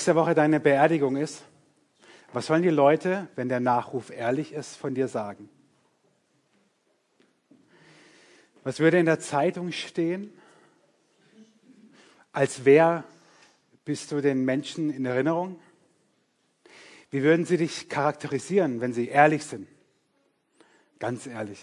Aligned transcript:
nächste 0.00 0.14
Woche 0.14 0.34
deine 0.34 0.60
Beerdigung 0.60 1.16
ist, 1.16 1.42
was 2.32 2.46
sollen 2.46 2.62
die 2.62 2.70
Leute, 2.70 3.28
wenn 3.36 3.50
der 3.50 3.60
Nachruf 3.60 4.08
ehrlich 4.08 4.54
ist, 4.54 4.76
von 4.76 4.94
dir 4.94 5.08
sagen? 5.08 5.50
Was 8.64 8.80
würde 8.80 8.98
in 8.98 9.04
der 9.04 9.20
Zeitung 9.20 9.72
stehen? 9.72 10.32
Als 12.32 12.64
wer 12.64 13.04
bist 13.84 14.10
du 14.10 14.22
den 14.22 14.42
Menschen 14.46 14.88
in 14.88 15.04
Erinnerung? 15.04 15.60
Wie 17.10 17.22
würden 17.22 17.44
sie 17.44 17.58
dich 17.58 17.90
charakterisieren, 17.90 18.80
wenn 18.80 18.94
sie 18.94 19.08
ehrlich 19.08 19.44
sind? 19.44 19.68
Ganz 20.98 21.26
ehrlich. 21.26 21.62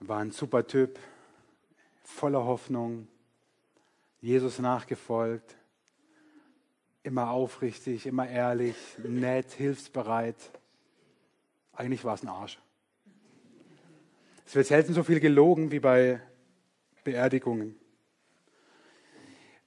War 0.00 0.18
ein 0.18 0.30
super 0.30 0.66
Typ, 0.66 0.98
voller 2.04 2.44
Hoffnung, 2.44 3.08
Jesus 4.22 4.60
nachgefolgt, 4.60 5.56
immer 7.02 7.30
aufrichtig, 7.30 8.06
immer 8.06 8.28
ehrlich, 8.28 8.76
nett, 9.02 9.50
hilfsbereit. 9.50 10.36
Eigentlich 11.72 12.04
war 12.04 12.14
es 12.14 12.22
ein 12.22 12.28
Arsch. 12.28 12.60
Es 14.46 14.54
wird 14.54 14.68
selten 14.68 14.94
so 14.94 15.02
viel 15.02 15.18
gelogen 15.18 15.72
wie 15.72 15.80
bei 15.80 16.20
Beerdigungen. 17.02 17.74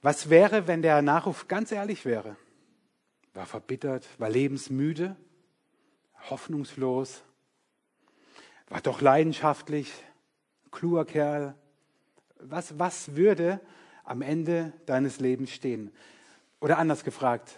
Was 0.00 0.30
wäre, 0.30 0.66
wenn 0.66 0.80
der 0.80 1.02
Nachruf 1.02 1.48
ganz 1.48 1.70
ehrlich 1.70 2.06
wäre? 2.06 2.36
War 3.34 3.44
verbittert, 3.44 4.08
war 4.18 4.30
lebensmüde, 4.30 5.16
hoffnungslos, 6.30 7.22
war 8.68 8.80
doch 8.80 9.02
leidenschaftlich, 9.02 9.92
kluger 10.70 11.04
Kerl. 11.04 11.54
Was, 12.38 12.78
was 12.78 13.16
würde 13.16 13.60
am 14.06 14.22
Ende 14.22 14.72
deines 14.86 15.20
Lebens 15.20 15.50
stehen? 15.50 15.90
Oder 16.60 16.78
anders 16.78 17.04
gefragt, 17.04 17.56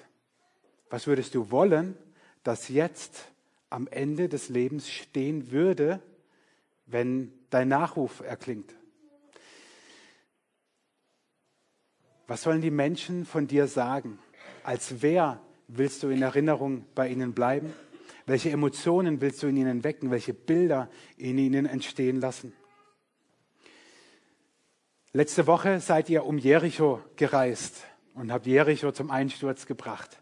was 0.90 1.06
würdest 1.06 1.34
du 1.34 1.50
wollen, 1.50 1.96
dass 2.42 2.68
jetzt 2.68 3.30
am 3.70 3.86
Ende 3.88 4.28
des 4.28 4.48
Lebens 4.48 4.88
stehen 4.90 5.52
würde, 5.52 6.00
wenn 6.86 7.32
dein 7.50 7.68
Nachruf 7.68 8.20
erklingt? 8.20 8.74
Was 12.26 12.42
sollen 12.42 12.60
die 12.60 12.70
Menschen 12.70 13.24
von 13.24 13.46
dir 13.46 13.66
sagen? 13.66 14.18
Als 14.64 15.00
wer 15.02 15.40
willst 15.68 16.02
du 16.02 16.08
in 16.08 16.22
Erinnerung 16.22 16.84
bei 16.94 17.08
ihnen 17.08 17.32
bleiben? 17.32 17.72
Welche 18.26 18.50
Emotionen 18.50 19.20
willst 19.20 19.42
du 19.42 19.46
in 19.46 19.56
ihnen 19.56 19.84
wecken? 19.84 20.10
Welche 20.10 20.34
Bilder 20.34 20.90
in 21.16 21.38
ihnen 21.38 21.64
entstehen 21.64 22.20
lassen? 22.20 22.52
Letzte 25.14 25.46
Woche 25.46 25.80
seid 25.80 26.10
ihr 26.10 26.26
um 26.26 26.36
Jericho 26.36 27.00
gereist 27.16 27.82
und 28.12 28.30
habt 28.30 28.44
Jericho 28.44 28.92
zum 28.92 29.10
Einsturz 29.10 29.64
gebracht. 29.64 30.20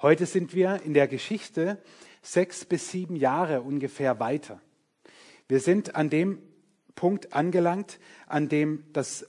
Heute 0.00 0.24
sind 0.24 0.54
wir 0.54 0.80
in 0.84 0.94
der 0.94 1.06
Geschichte 1.06 1.76
sechs 2.22 2.64
bis 2.64 2.90
sieben 2.90 3.14
Jahre 3.14 3.60
ungefähr 3.60 4.20
weiter. 4.20 4.58
Wir 5.48 5.60
sind 5.60 5.96
an 5.96 6.08
dem 6.08 6.38
Punkt 6.94 7.34
angelangt, 7.34 7.98
an 8.26 8.48
dem 8.48 8.84
das 8.94 9.26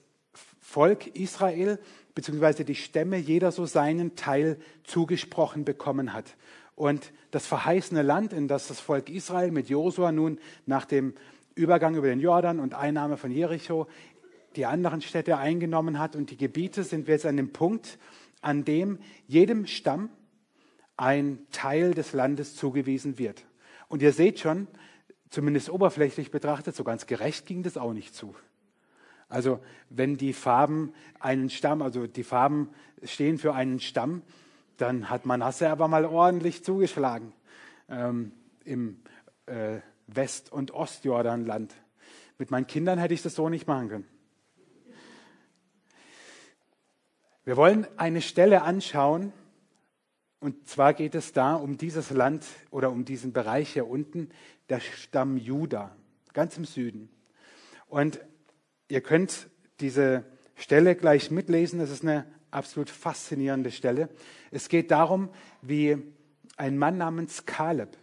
Volk 0.61 1.07
Israel 1.07 1.79
beziehungsweise 2.15 2.63
die 2.63 2.75
Stämme 2.75 3.17
jeder 3.17 3.51
so 3.51 3.65
seinen 3.65 4.15
Teil 4.15 4.57
zugesprochen 4.85 5.65
bekommen 5.65 6.13
hat. 6.13 6.37
Und 6.75 7.11
das 7.31 7.45
verheißene 7.45 8.03
Land, 8.03 8.31
in 8.31 8.47
das 8.47 8.69
das 8.69 8.79
Volk 8.79 9.09
Israel 9.09 9.51
mit 9.51 9.67
Josua 9.67 10.13
nun 10.13 10.39
nach 10.65 10.85
dem 10.85 11.13
Übergang 11.55 11.95
über 11.95 12.07
den 12.07 12.19
Jordan 12.19 12.59
und 12.59 12.73
Einnahme 12.73 13.17
von 13.17 13.29
Jericho 13.29 13.87
die 14.55 14.65
anderen 14.65 15.01
Städte 15.01 15.37
eingenommen 15.37 15.99
hat 15.99 16.15
und 16.15 16.31
die 16.31 16.37
Gebiete, 16.37 16.83
sind 16.83 17.07
wir 17.07 17.15
jetzt 17.15 17.25
an 17.25 17.37
dem 17.37 17.53
Punkt, 17.53 17.97
an 18.41 18.65
dem 18.65 18.99
jedem 19.27 19.65
Stamm 19.65 20.09
ein 20.97 21.39
Teil 21.51 21.93
des 21.93 22.13
Landes 22.13 22.55
zugewiesen 22.55 23.17
wird. 23.17 23.45
Und 23.87 24.01
ihr 24.01 24.13
seht 24.13 24.39
schon, 24.39 24.67
zumindest 25.29 25.69
oberflächlich 25.69 26.31
betrachtet, 26.31 26.75
so 26.75 26.83
ganz 26.83 27.07
gerecht 27.07 27.45
ging 27.45 27.63
das 27.63 27.77
auch 27.77 27.93
nicht 27.93 28.15
zu. 28.15 28.35
Also 29.29 29.59
wenn 29.89 30.17
die 30.17 30.33
Farben 30.33 30.93
einen 31.19 31.49
Stamm, 31.49 31.81
also 31.81 32.05
die 32.05 32.23
Farben 32.23 32.69
stehen 33.03 33.39
für 33.39 33.55
einen 33.55 33.79
Stamm, 33.79 34.21
dann 34.77 35.09
hat 35.09 35.25
Manasse 35.25 35.69
aber 35.69 35.87
mal 35.87 36.05
ordentlich 36.05 36.63
zugeschlagen 36.63 37.33
ähm, 37.89 38.31
im 38.63 39.01
äh, 39.45 39.79
West- 40.07 40.51
und 40.51 40.71
Ostjordanland. 40.71 41.73
Mit 42.37 42.51
meinen 42.51 42.67
Kindern 42.67 42.99
hätte 42.99 43.13
ich 43.13 43.21
das 43.21 43.35
so 43.35 43.49
nicht 43.49 43.67
machen 43.67 43.89
können. 43.89 44.12
Wir 47.45 47.57
wollen 47.57 47.87
eine 47.97 48.21
Stelle 48.21 48.61
anschauen, 48.61 49.33
und 50.39 50.67
zwar 50.67 50.93
geht 50.93 51.15
es 51.15 51.31
da 51.31 51.55
um 51.55 51.77
dieses 51.77 52.09
Land 52.09 52.45
oder 52.69 52.91
um 52.91 53.05
diesen 53.05 53.31
Bereich 53.31 53.73
hier 53.73 53.87
unten, 53.87 54.29
der 54.69 54.81
Stamm 54.81 55.37
Juda, 55.37 55.95
ganz 56.33 56.57
im 56.57 56.65
Süden. 56.65 57.09
Und 57.87 58.19
Ihr 58.93 59.01
könnt 59.01 59.49
diese 59.79 60.23
Stelle 60.55 60.95
gleich 60.95 61.31
mitlesen. 61.31 61.79
Es 61.79 61.89
ist 61.89 62.03
eine 62.03 62.27
absolut 62.51 62.91
faszinierende 62.91 63.71
Stelle. 63.71 64.07
Es 64.51 64.69
geht 64.69 64.91
darum, 64.91 65.29
wie 65.63 65.97
ein 66.57 66.77
Mann 66.77 66.99
namens 66.99 67.47
Kaleb 67.47 67.97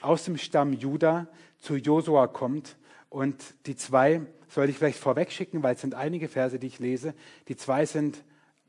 aus 0.00 0.24
dem 0.24 0.38
Stamm 0.38 0.72
Juda 0.72 1.28
zu 1.58 1.76
Josua 1.76 2.28
kommt. 2.28 2.78
Und 3.10 3.36
die 3.66 3.76
zwei 3.76 4.22
soll 4.48 4.70
ich 4.70 4.78
vielleicht 4.78 4.98
vorweg 4.98 5.30
schicken, 5.30 5.62
weil 5.62 5.74
es 5.74 5.82
sind 5.82 5.94
einige 5.94 6.28
Verse, 6.28 6.58
die 6.58 6.68
ich 6.68 6.78
lese. 6.78 7.12
Die 7.48 7.56
zwei 7.56 7.84
sind 7.84 8.24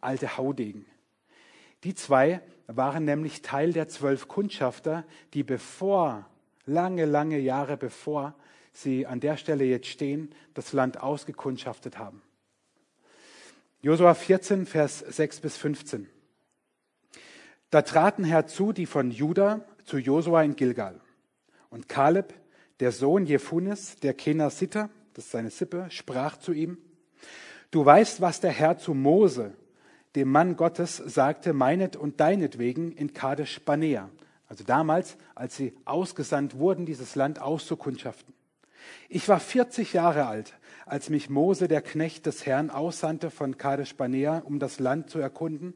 alte 0.07 0.37
Haudegen. 0.37 0.85
Die 1.83 1.93
zwei 1.93 2.41
waren 2.65 3.05
nämlich 3.05 3.41
Teil 3.41 3.73
der 3.73 3.87
zwölf 3.87 4.27
Kundschafter, 4.27 5.05
die 5.33 5.43
bevor, 5.43 6.25
lange, 6.65 7.05
lange 7.05 7.37
Jahre 7.37 7.77
bevor 7.77 8.33
sie 8.71 9.05
an 9.05 9.19
der 9.19 9.37
Stelle 9.37 9.65
jetzt 9.65 9.87
stehen, 9.87 10.33
das 10.53 10.73
Land 10.73 11.01
ausgekundschaftet 11.01 11.97
haben. 11.97 12.21
Josua 13.81 14.13
14, 14.13 14.65
Vers 14.65 14.99
6 14.99 15.41
bis 15.41 15.57
15. 15.57 16.09
Da 17.69 17.81
traten 17.81 18.23
herzu 18.23 18.71
die 18.71 18.85
von 18.85 19.11
Juda 19.11 19.65
zu 19.83 19.97
Josua 19.97 20.43
in 20.43 20.55
Gilgal. 20.55 20.99
Und 21.69 21.89
Kaleb, 21.89 22.33
der 22.79 22.91
Sohn 22.91 23.25
Jephunes, 23.25 23.97
der 23.97 24.13
Kenasiter, 24.13 24.89
das 25.13 25.25
ist 25.25 25.31
seine 25.31 25.49
Sippe, 25.49 25.87
sprach 25.89 26.37
zu 26.37 26.53
ihm, 26.53 26.77
Du 27.71 27.85
weißt, 27.85 28.21
was 28.21 28.39
der 28.39 28.51
Herr 28.51 28.77
zu 28.77 28.93
Mose, 28.93 29.53
dem 30.17 30.31
Mann 30.31 30.55
Gottes, 30.55 30.97
sagte, 30.97 31.53
meinet 31.53 31.95
und 31.95 32.19
deinetwegen 32.19 32.91
in 32.91 33.13
Kadesh 33.13 33.61
Barnea. 33.61 34.09
Also 34.47 34.63
damals, 34.63 35.15
als 35.35 35.55
sie 35.55 35.75
ausgesandt 35.85 36.57
wurden, 36.57 36.87
dieses 36.87 37.13
Land 37.13 37.39
auszukundschaften. 37.39 38.33
Ich 39.09 39.29
war 39.29 39.39
40 39.39 39.93
Jahre 39.93 40.25
alt, 40.25 40.53
als 40.87 41.11
mich 41.11 41.29
Mose, 41.29 41.67
der 41.67 41.83
Knecht 41.83 42.25
des 42.25 42.47
Herrn, 42.47 42.71
aussandte 42.71 43.29
von 43.29 43.59
Kadesh 43.59 43.95
Barnea, 43.95 44.39
um 44.39 44.57
das 44.57 44.79
Land 44.79 45.11
zu 45.11 45.19
erkunden, 45.19 45.75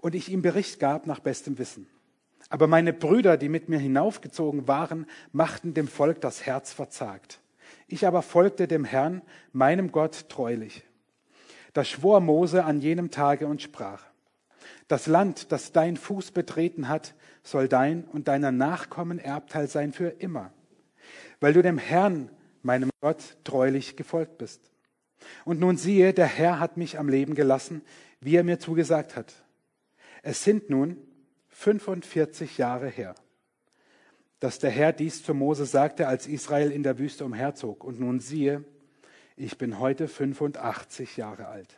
und 0.00 0.14
ich 0.14 0.30
ihm 0.30 0.42
Bericht 0.42 0.78
gab 0.78 1.08
nach 1.08 1.18
bestem 1.18 1.58
Wissen. 1.58 1.88
Aber 2.50 2.68
meine 2.68 2.92
Brüder, 2.92 3.36
die 3.36 3.48
mit 3.48 3.68
mir 3.68 3.80
hinaufgezogen 3.80 4.68
waren, 4.68 5.06
machten 5.32 5.74
dem 5.74 5.88
Volk 5.88 6.20
das 6.20 6.46
Herz 6.46 6.72
verzagt. 6.72 7.40
Ich 7.88 8.06
aber 8.06 8.22
folgte 8.22 8.68
dem 8.68 8.84
Herrn, 8.84 9.22
meinem 9.52 9.90
Gott, 9.90 10.28
treulich. 10.28 10.84
Da 11.74 11.84
schwor 11.84 12.20
Mose 12.20 12.64
an 12.64 12.80
jenem 12.80 13.10
Tage 13.10 13.46
und 13.46 13.60
sprach, 13.60 14.02
das 14.88 15.06
Land, 15.06 15.52
das 15.52 15.72
dein 15.72 15.98
Fuß 15.98 16.30
betreten 16.30 16.88
hat, 16.88 17.14
soll 17.42 17.68
dein 17.68 18.04
und 18.04 18.28
deiner 18.28 18.52
Nachkommen 18.52 19.18
Erbteil 19.18 19.68
sein 19.68 19.92
für 19.92 20.08
immer 20.08 20.50
weil 21.44 21.52
du 21.52 21.60
dem 21.60 21.76
Herrn, 21.76 22.30
meinem 22.62 22.88
Gott, 23.02 23.36
treulich 23.44 23.96
gefolgt 23.96 24.38
bist. 24.38 24.70
Und 25.44 25.60
nun 25.60 25.76
siehe, 25.76 26.14
der 26.14 26.26
Herr 26.26 26.58
hat 26.58 26.78
mich 26.78 26.98
am 26.98 27.08
Leben 27.08 27.34
gelassen, 27.34 27.82
wie 28.20 28.36
er 28.36 28.44
mir 28.44 28.58
zugesagt 28.58 29.16
hat. 29.16 29.34
Es 30.22 30.42
sind 30.42 30.70
nun 30.70 30.96
45 31.48 32.56
Jahre 32.58 32.88
her, 32.88 33.14
dass 34.40 34.58
der 34.58 34.70
Herr 34.70 34.92
dies 34.92 35.22
zu 35.22 35.34
Mose 35.34 35.66
sagte, 35.66 36.08
als 36.08 36.26
Israel 36.26 36.70
in 36.70 36.82
der 36.82 36.98
Wüste 36.98 37.24
umherzog. 37.26 37.84
Und 37.84 38.00
nun 38.00 38.20
siehe, 38.20 38.64
ich 39.36 39.58
bin 39.58 39.78
heute 39.78 40.08
85 40.08 41.16
Jahre 41.16 41.48
alt 41.48 41.76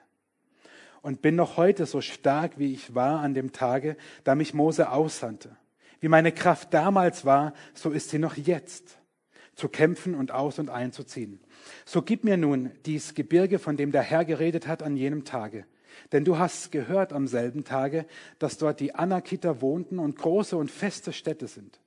und 1.03 1.23
bin 1.23 1.37
noch 1.37 1.57
heute 1.57 1.87
so 1.87 2.01
stark, 2.01 2.59
wie 2.59 2.73
ich 2.73 2.95
war 2.95 3.21
an 3.21 3.35
dem 3.35 3.53
Tage, 3.53 3.97
da 4.25 4.35
mich 4.35 4.55
Mose 4.55 4.91
aussandte. 4.91 5.57
Wie 6.01 6.09
meine 6.09 6.33
Kraft 6.33 6.75
damals 6.75 7.25
war, 7.25 7.55
so 7.75 7.91
ist 7.91 8.11
sie 8.11 8.19
noch 8.19 8.37
jetzt 8.37 8.99
zu 9.55 9.69
kämpfen 9.69 10.15
und 10.15 10.33
aus 10.33 10.59
und 10.59 10.69
einzuziehen. 10.69 11.41
So 11.87 12.03
gib 12.03 12.25
mir 12.25 12.37
nun 12.37 12.71
dies 12.85 13.15
Gebirge, 13.15 13.59
von 13.59 13.77
dem 13.77 13.91
der 13.91 14.03
Herr 14.03 14.25
geredet 14.25 14.67
hat 14.67 14.83
an 14.83 14.97
jenem 14.97 15.25
Tage. 15.25 15.65
Denn 16.13 16.25
du 16.25 16.39
hast 16.39 16.73
gehört 16.73 17.15
am 17.15 17.27
selben 17.27 17.65
Tage, 17.65 18.07
dass 18.39 18.59
dort 18.59 18.81
die 18.81 18.95
Anakiter 18.95 19.63
wohnten 19.63 19.99
und 19.99 20.17
große 20.17 20.57
und 20.57 20.71
feste 20.71 21.15
Städte 21.15 21.49
sind. 21.49 21.81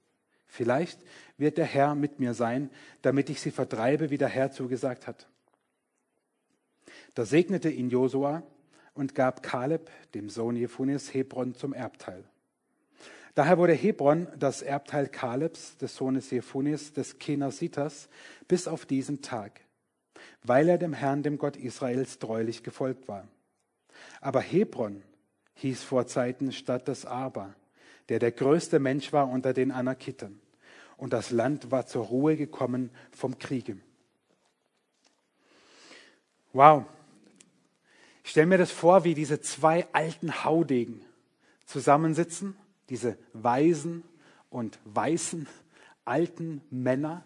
Vielleicht 0.47 0.99
wird 1.37 1.59
der 1.59 1.65
Herr 1.65 1.93
mit 1.93 2.19
mir 2.19 2.33
sein, 2.33 2.71
damit 3.03 3.29
ich 3.29 3.39
sie 3.39 3.51
vertreibe, 3.51 4.09
wie 4.09 4.17
der 4.17 4.29
Herr 4.29 4.51
zugesagt 4.51 5.05
hat. 5.05 5.27
Da 7.15 7.25
segnete 7.25 7.69
ihn 7.69 7.89
Josua 7.89 8.43
und 8.93 9.15
gab 9.15 9.43
Kaleb, 9.43 9.89
dem 10.13 10.29
Sohn 10.29 10.55
Jephunes, 10.55 11.13
Hebron 11.13 11.55
zum 11.55 11.73
Erbteil. 11.73 12.23
Daher 13.35 13.57
wurde 13.57 13.73
Hebron 13.73 14.27
das 14.37 14.61
Erbteil 14.61 15.07
Kalebs, 15.07 15.77
des 15.77 15.95
Sohnes 15.95 16.29
Jephunes, 16.31 16.93
des 16.93 17.19
Kenasitas, 17.19 18.09
bis 18.47 18.67
auf 18.67 18.85
diesen 18.85 19.21
Tag, 19.21 19.61
weil 20.43 20.67
er 20.67 20.77
dem 20.77 20.93
Herrn, 20.93 21.23
dem 21.23 21.37
Gott 21.37 21.55
Israels, 21.55 22.19
treulich 22.19 22.63
gefolgt 22.63 23.07
war. 23.07 23.27
Aber 24.19 24.41
Hebron 24.41 25.03
hieß 25.55 25.83
vor 25.83 26.07
Zeiten 26.07 26.51
Stadt 26.51 26.87
des 26.87 27.05
Arba, 27.05 27.55
der 28.09 28.19
der 28.19 28.31
größte 28.31 28.79
Mensch 28.79 29.13
war 29.13 29.29
unter 29.29 29.53
den 29.53 29.71
Anakiten. 29.71 30.41
Und 30.97 31.13
das 31.13 31.31
Land 31.31 31.71
war 31.71 31.85
zur 31.85 32.05
Ruhe 32.05 32.35
gekommen 32.35 32.91
vom 33.11 33.39
Kriege. 33.39 33.77
Wow. 36.51 36.85
Ich 38.29 38.33
stelle 38.33 38.45
mir 38.45 38.59
das 38.59 38.71
vor, 38.71 39.05
wie 39.05 39.15
diese 39.15 39.41
zwei 39.41 39.87
alten 39.91 40.43
Haudegen 40.43 41.01
zusammensitzen, 41.65 42.55
diese 42.87 43.17
weisen 43.33 44.03
und 44.51 44.77
weißen 44.85 45.47
alten 46.05 46.61
Männer. 46.69 47.25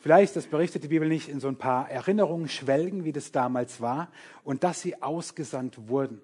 Vielleicht, 0.00 0.34
das 0.34 0.46
berichtet 0.46 0.82
die 0.82 0.88
Bibel 0.88 1.10
nicht, 1.10 1.28
in 1.28 1.40
so 1.40 1.48
ein 1.48 1.58
paar 1.58 1.90
Erinnerungen 1.90 2.48
schwelgen, 2.48 3.04
wie 3.04 3.12
das 3.12 3.32
damals 3.32 3.82
war, 3.82 4.10
und 4.44 4.64
dass 4.64 4.80
sie 4.80 5.02
ausgesandt 5.02 5.88
wurden. 5.88 6.22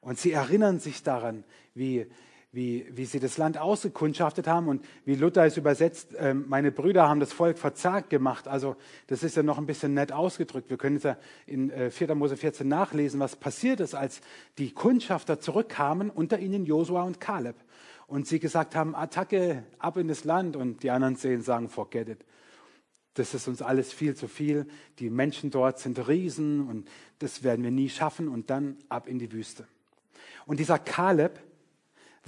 Und 0.00 0.20
sie 0.20 0.30
erinnern 0.30 0.78
sich 0.78 1.02
daran, 1.02 1.42
wie 1.74 2.06
wie, 2.50 2.86
wie 2.90 3.04
sie 3.04 3.20
das 3.20 3.36
Land 3.36 3.58
ausgekundschaftet 3.58 4.46
haben 4.46 4.68
und 4.68 4.84
wie 5.04 5.14
Luther 5.14 5.44
es 5.44 5.58
übersetzt, 5.58 6.14
äh, 6.14 6.32
meine 6.32 6.72
Brüder 6.72 7.08
haben 7.08 7.20
das 7.20 7.32
Volk 7.32 7.58
verzagt 7.58 8.08
gemacht. 8.08 8.48
Also 8.48 8.76
das 9.06 9.22
ist 9.22 9.36
ja 9.36 9.42
noch 9.42 9.58
ein 9.58 9.66
bisschen 9.66 9.92
nett 9.92 10.12
ausgedrückt. 10.12 10.70
Wir 10.70 10.78
können 10.78 10.96
es 10.96 11.02
ja 11.02 11.18
in 11.46 11.70
äh, 11.70 11.90
4. 11.90 12.14
Mose 12.14 12.36
14 12.36 12.66
nachlesen, 12.66 13.20
was 13.20 13.36
passiert 13.36 13.80
ist, 13.80 13.94
als 13.94 14.22
die 14.56 14.70
Kundschafter 14.70 15.40
zurückkamen, 15.40 16.08
unter 16.08 16.38
ihnen 16.38 16.64
Josua 16.64 17.02
und 17.02 17.20
Kaleb. 17.20 17.56
Und 18.06 18.26
sie 18.26 18.38
gesagt 18.38 18.74
haben, 18.74 18.94
Attacke 18.94 19.64
ab 19.78 19.98
in 19.98 20.08
das 20.08 20.24
Land. 20.24 20.56
Und 20.56 20.82
die 20.82 20.90
anderen 20.90 21.16
zehn 21.16 21.42
sagen, 21.42 21.68
forget 21.68 22.08
it. 22.08 22.24
Das 23.12 23.34
ist 23.34 23.46
uns 23.46 23.60
alles 23.60 23.92
viel 23.92 24.14
zu 24.14 24.26
viel. 24.26 24.66
Die 25.00 25.10
Menschen 25.10 25.50
dort 25.50 25.78
sind 25.78 26.08
Riesen 26.08 26.66
und 26.66 26.88
das 27.18 27.42
werden 27.42 27.62
wir 27.62 27.70
nie 27.70 27.90
schaffen. 27.90 28.28
Und 28.28 28.48
dann 28.48 28.78
ab 28.88 29.06
in 29.06 29.18
die 29.18 29.30
Wüste. 29.32 29.66
Und 30.46 30.60
dieser 30.60 30.78
Kaleb, 30.78 31.38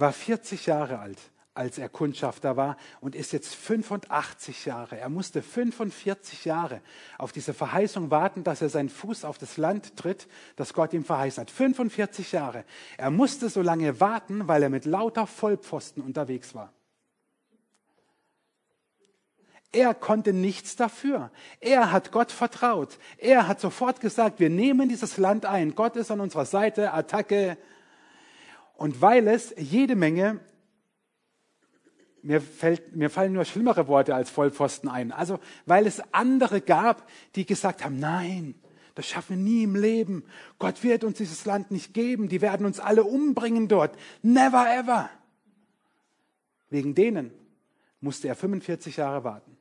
war 0.01 0.11
40 0.11 0.65
Jahre 0.65 0.99
alt, 0.99 1.19
als 1.53 1.77
er 1.77 1.87
Kundschafter 1.87 2.57
war 2.57 2.77
und 2.99 3.15
ist 3.15 3.31
jetzt 3.31 3.55
85 3.55 4.65
Jahre. 4.65 4.97
Er 4.97 5.09
musste 5.09 5.41
45 5.41 6.45
Jahre 6.45 6.81
auf 7.17 7.31
diese 7.31 7.53
Verheißung 7.53 8.11
warten, 8.11 8.43
dass 8.43 8.61
er 8.61 8.69
seinen 8.69 8.89
Fuß 8.89 9.23
auf 9.25 9.37
das 9.37 9.57
Land 9.57 9.95
tritt, 9.95 10.27
das 10.55 10.73
Gott 10.73 10.93
ihm 10.93 11.05
verheißen 11.05 11.41
hat. 11.41 11.51
45 11.51 12.31
Jahre. 12.31 12.65
Er 12.97 13.11
musste 13.11 13.49
so 13.49 13.61
lange 13.61 13.99
warten, 13.99 14.47
weil 14.47 14.63
er 14.63 14.69
mit 14.69 14.85
lauter 14.85 15.27
Vollpfosten 15.27 16.03
unterwegs 16.03 16.55
war. 16.55 16.73
Er 19.73 19.93
konnte 19.93 20.33
nichts 20.33 20.75
dafür. 20.75 21.31
Er 21.61 21.93
hat 21.93 22.11
Gott 22.11 22.31
vertraut. 22.31 22.97
Er 23.17 23.47
hat 23.47 23.61
sofort 23.61 24.01
gesagt, 24.01 24.41
wir 24.41 24.49
nehmen 24.49 24.89
dieses 24.89 25.15
Land 25.17 25.45
ein. 25.45 25.75
Gott 25.75 25.95
ist 25.95 26.11
an 26.11 26.19
unserer 26.19 26.45
Seite. 26.45 26.91
Attacke, 26.91 27.57
und 28.81 28.99
weil 28.99 29.27
es 29.27 29.53
jede 29.57 29.95
Menge, 29.95 30.39
mir, 32.23 32.41
fällt, 32.41 32.95
mir 32.95 33.11
fallen 33.11 33.33
nur 33.33 33.45
schlimmere 33.45 33.87
Worte 33.87 34.15
als 34.15 34.31
Vollpfosten 34.31 34.89
ein, 34.89 35.11
also 35.11 35.39
weil 35.67 35.85
es 35.85 36.01
andere 36.13 36.61
gab, 36.61 37.07
die 37.35 37.45
gesagt 37.45 37.85
haben, 37.85 37.99
nein, 37.99 38.55
das 38.95 39.07
schaffen 39.07 39.37
wir 39.37 39.43
nie 39.43 39.63
im 39.63 39.75
Leben. 39.75 40.23
Gott 40.57 40.83
wird 40.83 41.03
uns 41.03 41.17
dieses 41.17 41.45
Land 41.45 41.69
nicht 41.69 41.93
geben. 41.93 42.27
Die 42.27 42.41
werden 42.41 42.65
uns 42.65 42.79
alle 42.79 43.03
umbringen 43.03 43.67
dort. 43.67 43.95
Never 44.21 44.65
ever. 44.67 45.09
Wegen 46.69 46.93
denen 46.93 47.31
musste 48.01 48.27
er 48.27 48.35
45 48.35 48.97
Jahre 48.97 49.23
warten. 49.23 49.57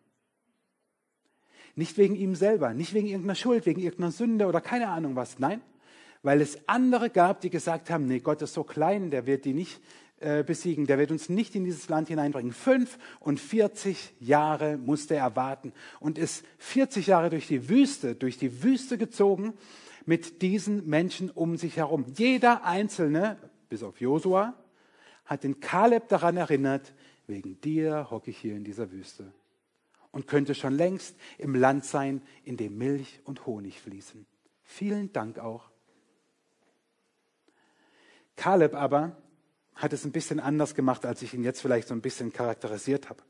Nicht 1.76 1.96
wegen 1.98 2.16
ihm 2.16 2.34
selber, 2.34 2.74
nicht 2.74 2.94
wegen 2.94 3.06
irgendeiner 3.06 3.36
Schuld, 3.36 3.66
wegen 3.66 3.80
irgendeiner 3.80 4.12
Sünde 4.12 4.46
oder 4.46 4.60
keine 4.60 4.88
Ahnung 4.88 5.14
was. 5.14 5.38
Nein, 5.38 5.60
weil 6.22 6.40
es 6.40 6.68
andere 6.68 7.10
gab, 7.10 7.40
die 7.40 7.50
gesagt 7.50 7.90
haben, 7.90 8.06
nee, 8.06 8.20
Gott 8.20 8.42
ist 8.42 8.54
so 8.54 8.64
klein, 8.64 9.10
der 9.10 9.26
wird 9.26 9.44
die 9.44 9.54
nicht 9.54 9.80
äh, 10.20 10.44
besiegen, 10.44 10.86
der 10.86 10.98
wird 10.98 11.10
uns 11.10 11.28
nicht 11.28 11.54
in 11.54 11.64
dieses 11.64 11.88
Land 11.88 12.08
hineinbringen. 12.08 12.52
45 12.52 14.14
Jahre 14.20 14.76
musste 14.76 15.14
er 15.14 15.34
warten 15.34 15.72
und 15.98 16.18
ist 16.18 16.44
40 16.58 17.06
Jahre 17.06 17.30
durch 17.30 17.46
die 17.46 17.68
Wüste, 17.70 18.14
durch 18.14 18.36
die 18.36 18.62
Wüste 18.62 18.98
gezogen 18.98 19.54
mit 20.04 20.42
diesen 20.42 20.86
Menschen 20.86 21.30
um 21.30 21.56
sich 21.56 21.78
herum. 21.78 22.04
Jeder 22.16 22.64
Einzelne, 22.64 23.38
bis 23.70 23.82
auf 23.82 24.00
Josua, 24.00 24.54
hat 25.24 25.44
den 25.44 25.60
Kaleb 25.60 26.08
daran 26.08 26.36
erinnert, 26.36 26.92
wegen 27.26 27.60
dir 27.60 28.10
hocke 28.10 28.30
ich 28.30 28.38
hier 28.38 28.56
in 28.56 28.64
dieser 28.64 28.90
Wüste 28.90 29.32
und 30.10 30.26
könnte 30.26 30.54
schon 30.54 30.74
längst 30.74 31.16
im 31.38 31.54
Land 31.54 31.84
sein, 31.84 32.20
in 32.44 32.56
dem 32.56 32.76
Milch 32.76 33.20
und 33.24 33.46
Honig 33.46 33.80
fließen. 33.80 34.26
Vielen 34.64 35.12
Dank 35.12 35.38
auch 35.38 35.69
Kaleb 38.40 38.74
aber 38.74 39.12
hat 39.74 39.92
es 39.92 40.04
ein 40.04 40.12
bisschen 40.12 40.40
anders 40.40 40.74
gemacht, 40.74 41.04
als 41.04 41.20
ich 41.20 41.34
ihn 41.34 41.44
jetzt 41.44 41.60
vielleicht 41.60 41.88
so 41.88 41.94
ein 41.94 42.00
bisschen 42.00 42.32
charakterisiert 42.32 43.10
habe. 43.10 43.22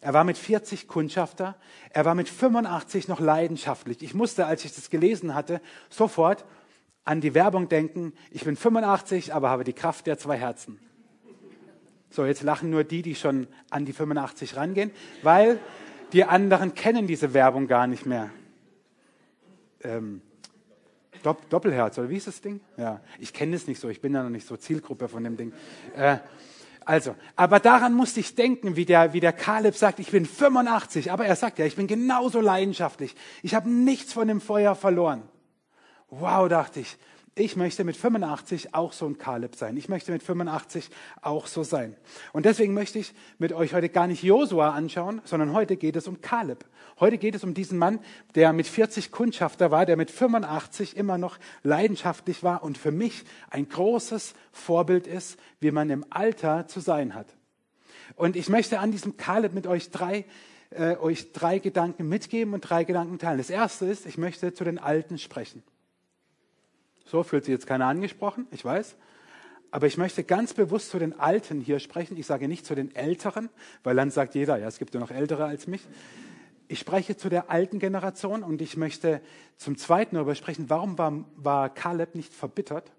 Er 0.00 0.12
war 0.12 0.24
mit 0.24 0.36
40 0.36 0.88
Kundschafter, 0.88 1.56
er 1.90 2.04
war 2.04 2.14
mit 2.14 2.28
85 2.28 3.08
noch 3.08 3.18
leidenschaftlich. 3.18 4.02
Ich 4.02 4.14
musste, 4.14 4.44
als 4.46 4.64
ich 4.64 4.74
das 4.74 4.90
gelesen 4.90 5.34
hatte, 5.34 5.62
sofort 5.88 6.44
an 7.04 7.22
die 7.22 7.34
Werbung 7.34 7.70
denken, 7.70 8.12
ich 8.30 8.44
bin 8.44 8.56
85, 8.56 9.34
aber 9.34 9.48
habe 9.48 9.64
die 9.64 9.72
Kraft 9.72 10.06
der 10.06 10.18
zwei 10.18 10.36
Herzen. 10.36 10.78
So, 12.10 12.26
jetzt 12.26 12.42
lachen 12.42 12.68
nur 12.68 12.84
die, 12.84 13.00
die 13.00 13.14
schon 13.14 13.48
an 13.70 13.86
die 13.86 13.94
85 13.94 14.56
rangehen, 14.56 14.90
weil 15.22 15.58
die 16.12 16.24
anderen 16.24 16.74
kennen 16.74 17.06
diese 17.06 17.32
Werbung 17.32 17.68
gar 17.68 17.86
nicht 17.86 18.04
mehr. 18.04 18.30
Ähm, 19.82 20.20
Dopp 21.28 21.50
Doppelherz, 21.50 21.98
oder 21.98 22.08
wie 22.08 22.16
ist 22.16 22.26
das 22.26 22.40
Ding? 22.40 22.60
Ja, 22.78 23.00
ich 23.18 23.34
kenne 23.34 23.54
es 23.54 23.66
nicht 23.66 23.80
so, 23.80 23.90
ich 23.90 24.00
bin 24.00 24.14
ja 24.14 24.22
noch 24.22 24.30
nicht 24.30 24.46
so 24.46 24.56
Zielgruppe 24.56 25.08
von 25.08 25.22
dem 25.24 25.36
Ding. 25.36 25.52
Äh, 25.94 26.16
also, 26.86 27.14
aber 27.36 27.60
daran 27.60 27.92
musste 27.92 28.20
ich 28.20 28.34
denken, 28.34 28.74
wie 28.74 28.86
der, 28.86 29.12
wie 29.12 29.20
der 29.20 29.34
Kaleb 29.34 29.74
sagt, 29.74 29.98
ich 29.98 30.10
bin 30.10 30.24
85, 30.24 31.12
aber 31.12 31.26
er 31.26 31.36
sagt 31.36 31.58
ja, 31.58 31.66
ich 31.66 31.76
bin 31.76 31.86
genauso 31.86 32.40
leidenschaftlich. 32.40 33.14
Ich 33.42 33.54
habe 33.54 33.68
nichts 33.68 34.14
von 34.14 34.26
dem 34.26 34.40
Feuer 34.40 34.74
verloren. 34.74 35.22
Wow, 36.08 36.48
dachte 36.48 36.80
ich, 36.80 36.96
ich 37.38 37.56
möchte 37.56 37.84
mit 37.84 37.96
85 37.96 38.74
auch 38.74 38.92
so 38.92 39.06
ein 39.06 39.18
Kaleb 39.18 39.54
sein. 39.54 39.76
Ich 39.76 39.88
möchte 39.88 40.12
mit 40.12 40.22
85 40.22 40.90
auch 41.22 41.46
so 41.46 41.62
sein. 41.62 41.96
Und 42.32 42.46
deswegen 42.46 42.74
möchte 42.74 42.98
ich 42.98 43.14
mit 43.38 43.52
euch 43.52 43.74
heute 43.74 43.88
gar 43.88 44.06
nicht 44.06 44.22
Josua 44.22 44.70
anschauen, 44.70 45.20
sondern 45.24 45.52
heute 45.52 45.76
geht 45.76 45.96
es 45.96 46.08
um 46.08 46.20
Kaleb. 46.20 46.64
Heute 47.00 47.18
geht 47.18 47.34
es 47.34 47.44
um 47.44 47.54
diesen 47.54 47.78
Mann, 47.78 48.00
der 48.34 48.52
mit 48.52 48.66
40 48.66 49.10
Kundschafter 49.10 49.70
war, 49.70 49.86
der 49.86 49.96
mit 49.96 50.10
85 50.10 50.96
immer 50.96 51.18
noch 51.18 51.38
leidenschaftlich 51.62 52.42
war 52.42 52.62
und 52.62 52.78
für 52.78 52.92
mich 52.92 53.24
ein 53.50 53.68
großes 53.68 54.34
Vorbild 54.52 55.06
ist, 55.06 55.38
wie 55.60 55.70
man 55.70 55.90
im 55.90 56.04
Alter 56.10 56.66
zu 56.66 56.80
sein 56.80 57.14
hat. 57.14 57.34
Und 58.16 58.36
ich 58.36 58.48
möchte 58.48 58.80
an 58.80 58.90
diesem 58.90 59.16
Kaleb 59.16 59.54
mit 59.54 59.66
euch 59.66 59.90
drei 59.90 60.24
äh, 60.70 60.96
euch 60.96 61.32
drei 61.32 61.58
Gedanken 61.58 62.08
mitgeben 62.08 62.52
und 62.52 62.60
drei 62.60 62.84
Gedanken 62.84 63.18
teilen. 63.18 63.38
Das 63.38 63.50
erste 63.50 63.86
ist, 63.86 64.06
ich 64.06 64.18
möchte 64.18 64.52
zu 64.52 64.64
den 64.64 64.78
Alten 64.78 65.18
sprechen. 65.18 65.62
So 67.10 67.22
fühlt 67.22 67.46
sich 67.46 67.52
jetzt 67.52 67.66
keiner 67.66 67.86
angesprochen, 67.86 68.46
ich 68.50 68.62
weiß. 68.62 68.96
Aber 69.70 69.86
ich 69.86 69.96
möchte 69.96 70.24
ganz 70.24 70.52
bewusst 70.52 70.90
zu 70.90 70.98
den 70.98 71.18
Alten 71.18 71.60
hier 71.60 71.78
sprechen. 71.78 72.16
Ich 72.18 72.26
sage 72.26 72.48
nicht 72.48 72.66
zu 72.66 72.74
den 72.74 72.94
Älteren, 72.94 73.48
weil 73.82 73.96
dann 73.96 74.10
sagt 74.10 74.34
jeder, 74.34 74.58
ja, 74.58 74.68
es 74.68 74.78
gibt 74.78 74.94
ja 74.94 75.00
noch 75.00 75.10
Ältere 75.10 75.46
als 75.46 75.66
mich. 75.66 75.86
Ich 76.68 76.78
spreche 76.78 77.16
zu 77.16 77.30
der 77.30 77.50
alten 77.50 77.78
Generation 77.78 78.42
und 78.42 78.60
ich 78.60 78.76
möchte 78.76 79.22
zum 79.56 79.78
Zweiten 79.78 80.16
darüber 80.16 80.34
sprechen, 80.34 80.68
warum 80.68 80.98
war, 80.98 81.24
war 81.36 81.70
Kaleb 81.70 82.14
nicht 82.14 82.34
verbittert? 82.34 82.92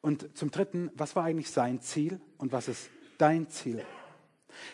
Und 0.00 0.36
zum 0.36 0.50
Dritten, 0.50 0.90
was 0.94 1.14
war 1.14 1.24
eigentlich 1.24 1.50
sein 1.50 1.80
Ziel 1.80 2.20
und 2.36 2.50
was 2.50 2.66
ist 2.66 2.90
dein 3.18 3.48
Ziel? 3.48 3.84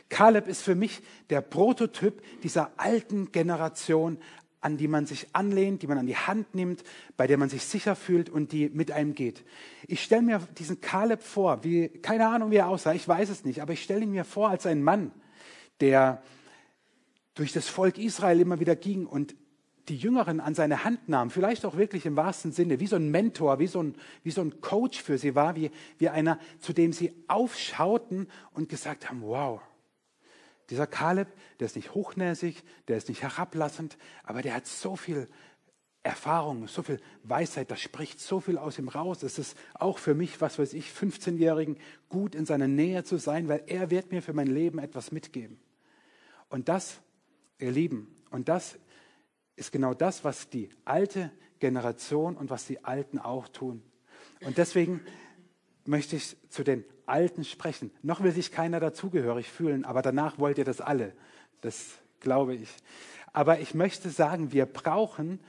Kaleb 0.09 0.47
ist 0.49 0.63
für 0.63 0.75
mich 0.75 1.03
der 1.29 1.43
Prototyp 1.43 2.23
dieser 2.43 2.71
alten 2.79 3.33
Generation 3.33 4.19
an 4.67 4.77
die 4.77 4.89
man 4.89 5.07
sich 5.07 5.29
anlehnt, 5.33 5.83
die 5.83 5.87
man 5.87 5.97
an 5.97 6.09
die 6.09 6.17
Hand 6.17 6.57
nimmt, 6.57 6.83
bei 7.17 7.29
der 7.29 7.39
man 7.39 7.49
sich 7.49 7.65
sicher 7.65 7.95
fühlt 7.95 8.29
und 8.29 8.51
die 8.51 8.69
mit 8.69 8.91
einem 8.91 9.15
geht. 9.15 9.45
Ich 9.87 10.03
stelle 10.03 10.23
mir 10.23 10.41
diesen 10.59 10.81
Kaleb 10.81 11.23
vor, 11.23 11.63
wie, 11.63 11.89
keine 11.89 12.27
Ahnung, 12.27 12.51
wie 12.51 12.57
er 12.57 12.67
aussah, 12.67 12.93
ich 12.93 13.07
weiß 13.07 13.29
es 13.29 13.45
nicht, 13.45 13.63
aber 13.63 13.75
ich 13.75 13.83
stelle 13.85 14.03
ihn 14.03 14.11
mir 14.11 14.25
vor 14.25 14.51
als 14.51 14.67
ein 14.67 14.83
Mann, 14.83 15.13
der 15.81 16.21
durch 17.37 17.53
das 17.53 17.69
Volk 17.69 17.97
Israel 17.97 18.41
immer 18.41 18.59
wieder 18.59 18.75
ging 18.75 19.07
und 19.07 19.37
die 19.89 19.97
Jüngeren 19.97 20.41
an 20.41 20.57
seine 20.57 20.83
Hand 20.83 21.09
nahm, 21.09 21.31
vielleicht 21.31 21.65
auch 21.65 21.77
wirklich 21.77 22.05
im 22.05 22.17
wahrsten 22.17 22.51
Sinne, 22.51 22.81
wie 22.81 22.89
so 22.89 22.97
ein 22.97 23.09
Mentor, 23.09 23.61
wie 23.61 23.69
so 23.69 23.81
ein, 23.81 23.95
wie 24.25 24.33
so 24.33 24.41
ein 24.41 24.61
Coach 24.61 25.01
für 25.01 25.17
sie 25.17 25.37
war, 25.37 25.55
wie, 25.55 25.71
wie 25.99 26.09
einer, 26.09 26.41
zu 26.59 26.73
dem 26.73 26.93
sie 26.93 27.13
aufschauten 27.29 28.27
und 28.53 28.69
gesagt 28.69 29.09
haben, 29.09 29.23
wow, 29.23 29.61
dieser 30.71 30.87
Kaleb, 30.87 31.29
der 31.61 31.67
ist 31.67 31.77
nicht 31.77 31.95
hochnäsig, 31.95 32.63
der 32.89 32.97
ist 32.97 33.09
nicht 33.09 33.23
herablassend, 33.23 33.97
aber 34.25 34.43
der 34.43 34.55
hat 34.55 34.67
so 34.67 34.97
viel 34.97 35.29
Erfahrung, 36.03 36.69
so 36.69 36.83
viel 36.83 37.01
Weisheit, 37.25 37.71
da 37.71 37.77
spricht 37.77 38.21
so 38.21 38.41
viel 38.41 38.59
aus 38.59 38.79
ihm 38.79 38.89
raus. 38.89 39.25
Es 39.25 39.39
ist 39.39 39.57
auch 39.75 39.99
für 39.99 40.15
mich, 40.15 40.41
was 40.41 40.59
weiß 40.59 40.73
ich, 40.75 40.91
15-Jährigen 40.91 41.79
gut 42.09 42.35
in 42.35 42.47
seiner 42.47 42.69
Nähe 42.69 43.03
zu 43.03 43.17
sein, 43.17 43.49
weil 43.49 43.65
er 43.67 43.91
wird 43.91 44.13
mir 44.13 44.23
für 44.23 44.33
mein 44.33 44.47
Leben 44.47 44.79
etwas 44.79 45.11
mitgeben. 45.11 45.59
Und 46.49 46.69
das, 46.69 47.01
ihr 47.59 47.73
Lieben, 47.73 48.15
und 48.31 48.49
das 48.49 48.79
ist 49.57 49.73
genau 49.73 49.95
das, 49.95 50.23
was 50.23 50.49
die 50.49 50.69
alte 50.85 51.33
Generation 51.59 52.37
und 52.37 52.51
was 52.51 52.67
die 52.67 52.85
Alten 52.85 53.19
auch 53.19 53.49
tun. 53.49 53.83
Und 54.43 54.59
deswegen 54.59 55.01
möchte 55.87 56.17
ich 56.17 56.37
zu 56.51 56.63
den 56.63 56.85
Alten 57.07 57.45
sprechen. 57.45 57.91
Noch 58.03 58.23
will 58.23 58.33
sich 58.33 58.53
keiner 58.53 58.81
dazugehörig 58.81 59.51
fühlen, 59.51 59.85
aber 59.85 60.03
danach 60.03 60.39
wollt 60.39 60.59
ihr 60.59 60.65
das 60.65 60.81
alle. 60.81 61.13
Das 61.61 61.99
glaube 62.21 62.55
ich. 62.55 62.69
Aber 63.33 63.61
ich 63.61 63.75
möchte 63.75 64.11
sagen, 64.11 64.53
wir 64.53 64.67
brauchen 64.67 65.41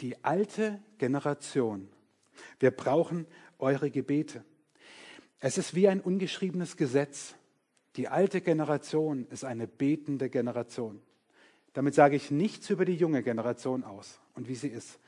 die 0.00 0.22
alte 0.24 0.78
Generation. 0.98 1.88
Wir 2.60 2.70
brauchen 2.70 3.26
eure 3.58 3.90
Gebete. 3.90 4.44
Es 5.40 5.56
ist 5.56 5.74
wie 5.74 5.88
ein 5.88 6.00
ungeschriebenes 6.00 6.76
Gesetz. 6.76 7.34
Die 7.96 8.08
alte 8.08 8.40
Generation 8.40 9.26
ist 9.30 9.44
eine 9.44 9.66
betende 9.66 10.28
Generation. 10.28 11.00
Damit 11.72 11.94
sage 11.94 12.16
ich 12.16 12.30
nichts 12.30 12.70
über 12.70 12.84
die 12.84 12.94
junge 12.94 13.22
Generation 13.22 13.84
aus 13.84 14.20
und 14.34 14.48
wie 14.48 14.54
sie 14.54 14.68
ist. 14.68 14.98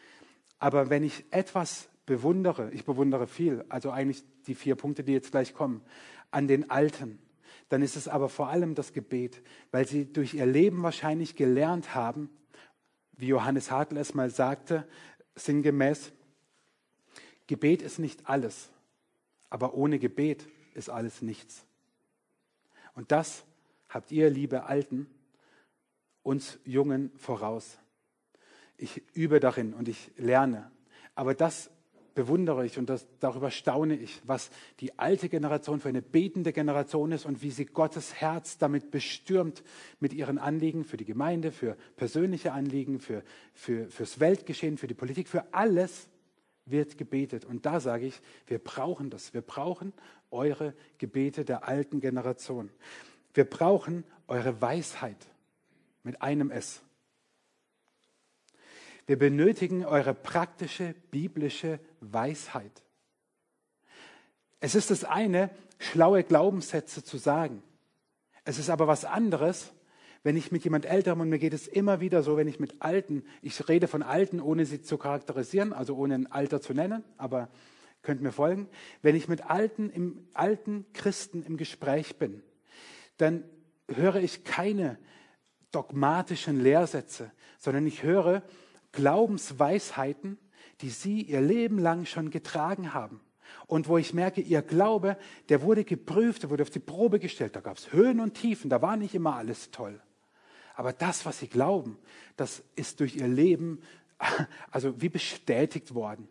Aber 0.58 0.88
wenn 0.90 1.04
ich 1.04 1.24
etwas 1.30 1.89
bewundere, 2.10 2.72
ich 2.72 2.84
bewundere 2.84 3.28
viel, 3.28 3.64
also 3.68 3.92
eigentlich 3.92 4.24
die 4.48 4.56
vier 4.56 4.74
Punkte, 4.74 5.04
die 5.04 5.12
jetzt 5.12 5.30
gleich 5.30 5.54
kommen, 5.54 5.80
an 6.32 6.48
den 6.48 6.68
Alten, 6.68 7.20
dann 7.68 7.82
ist 7.82 7.94
es 7.94 8.08
aber 8.08 8.28
vor 8.28 8.48
allem 8.48 8.74
das 8.74 8.92
Gebet, 8.92 9.40
weil 9.70 9.86
sie 9.86 10.12
durch 10.12 10.34
ihr 10.34 10.44
Leben 10.44 10.82
wahrscheinlich 10.82 11.36
gelernt 11.36 11.94
haben, 11.94 12.28
wie 13.12 13.28
Johannes 13.28 13.70
Hartl 13.70 13.96
es 13.96 14.12
mal 14.12 14.28
sagte, 14.28 14.88
sinngemäß, 15.36 16.10
Gebet 17.46 17.80
ist 17.80 18.00
nicht 18.00 18.28
alles, 18.28 18.70
aber 19.48 19.74
ohne 19.74 20.00
Gebet 20.00 20.48
ist 20.74 20.90
alles 20.90 21.22
nichts. 21.22 21.64
Und 22.96 23.12
das 23.12 23.44
habt 23.88 24.10
ihr, 24.10 24.30
liebe 24.30 24.64
Alten, 24.64 25.06
uns 26.24 26.58
Jungen 26.64 27.12
voraus. 27.18 27.78
Ich 28.76 29.00
übe 29.14 29.38
darin 29.38 29.74
und 29.74 29.86
ich 29.86 30.10
lerne. 30.16 30.72
Aber 31.14 31.34
das 31.34 31.70
bewundere 32.20 32.66
ich 32.66 32.76
und 32.76 32.90
das, 32.90 33.06
darüber 33.18 33.50
staune 33.50 33.96
ich, 33.96 34.20
was 34.26 34.50
die 34.80 34.98
alte 34.98 35.30
Generation 35.30 35.80
für 35.80 35.88
eine 35.88 36.02
betende 36.02 36.52
Generation 36.52 37.12
ist 37.12 37.24
und 37.24 37.40
wie 37.40 37.50
sie 37.50 37.64
Gottes 37.64 38.12
Herz 38.12 38.58
damit 38.58 38.90
bestürmt 38.90 39.62
mit 40.00 40.12
ihren 40.12 40.36
Anliegen 40.36 40.84
für 40.84 40.98
die 40.98 41.06
Gemeinde, 41.06 41.50
für 41.50 41.78
persönliche 41.96 42.52
Anliegen, 42.52 43.00
für, 43.00 43.22
für, 43.54 43.88
fürs 43.88 44.20
Weltgeschehen, 44.20 44.76
für 44.76 44.86
die 44.86 44.92
Politik, 44.92 45.28
für 45.28 45.54
alles 45.54 46.10
wird 46.66 46.98
gebetet. 46.98 47.46
Und 47.46 47.64
da 47.64 47.80
sage 47.80 48.04
ich, 48.04 48.20
wir 48.46 48.58
brauchen 48.58 49.08
das. 49.08 49.32
Wir 49.32 49.40
brauchen 49.40 49.94
eure 50.30 50.74
Gebete 50.98 51.46
der 51.46 51.66
alten 51.66 52.00
Generation. 52.00 52.68
Wir 53.32 53.44
brauchen 53.44 54.04
eure 54.28 54.60
Weisheit 54.60 55.26
mit 56.02 56.20
einem 56.20 56.50
S. 56.50 56.82
Wir 59.10 59.18
benötigen 59.18 59.84
eure 59.84 60.14
praktische 60.14 60.94
biblische 61.10 61.80
Weisheit. 61.98 62.84
Es 64.60 64.76
ist 64.76 64.92
das 64.92 65.02
eine, 65.02 65.50
schlaue 65.80 66.22
Glaubenssätze 66.22 67.02
zu 67.02 67.18
sagen. 67.18 67.60
Es 68.44 68.60
ist 68.60 68.70
aber 68.70 68.86
was 68.86 69.04
anderes, 69.04 69.72
wenn 70.22 70.36
ich 70.36 70.52
mit 70.52 70.62
jemand 70.62 70.86
Älterem, 70.86 71.18
und 71.18 71.28
mir 71.28 71.40
geht 71.40 71.54
es 71.54 71.66
immer 71.66 72.00
wieder 72.00 72.22
so, 72.22 72.36
wenn 72.36 72.46
ich 72.46 72.60
mit 72.60 72.82
Alten, 72.82 73.24
ich 73.42 73.68
rede 73.68 73.88
von 73.88 74.04
Alten, 74.04 74.40
ohne 74.40 74.64
sie 74.64 74.80
zu 74.80 74.96
charakterisieren, 74.96 75.72
also 75.72 75.96
ohne 75.96 76.14
ein 76.14 76.30
Alter 76.30 76.60
zu 76.60 76.72
nennen, 76.72 77.02
aber 77.16 77.48
könnt 78.02 78.22
mir 78.22 78.30
folgen, 78.30 78.68
wenn 79.02 79.16
ich 79.16 79.26
mit 79.26 79.50
Alten, 79.50 79.90
im, 79.90 80.28
alten 80.34 80.86
Christen 80.92 81.42
im 81.42 81.56
Gespräch 81.56 82.16
bin, 82.16 82.44
dann 83.16 83.42
höre 83.92 84.20
ich 84.22 84.44
keine 84.44 85.00
dogmatischen 85.72 86.60
Lehrsätze, 86.60 87.32
sondern 87.58 87.88
ich 87.88 88.04
höre, 88.04 88.44
Glaubensweisheiten, 88.92 90.38
die 90.80 90.90
sie 90.90 91.22
ihr 91.22 91.40
Leben 91.40 91.78
lang 91.78 92.06
schon 92.06 92.30
getragen 92.30 92.94
haben. 92.94 93.20
Und 93.66 93.88
wo 93.88 93.98
ich 93.98 94.14
merke, 94.14 94.40
ihr 94.40 94.62
Glaube, 94.62 95.16
der 95.48 95.62
wurde 95.62 95.84
geprüft, 95.84 96.42
der 96.42 96.50
wurde 96.50 96.62
auf 96.62 96.70
die 96.70 96.78
Probe 96.78 97.18
gestellt. 97.18 97.56
Da 97.56 97.60
gab 97.60 97.76
es 97.76 97.92
Höhen 97.92 98.20
und 98.20 98.34
Tiefen, 98.34 98.70
da 98.70 98.80
war 98.82 98.96
nicht 98.96 99.14
immer 99.14 99.36
alles 99.36 99.70
toll. 99.70 100.00
Aber 100.74 100.92
das, 100.92 101.26
was 101.26 101.40
sie 101.40 101.48
glauben, 101.48 101.98
das 102.36 102.62
ist 102.74 103.00
durch 103.00 103.16
ihr 103.16 103.28
Leben 103.28 103.80
also 104.70 105.00
wie 105.00 105.08
bestätigt 105.08 105.94
worden. 105.94 106.28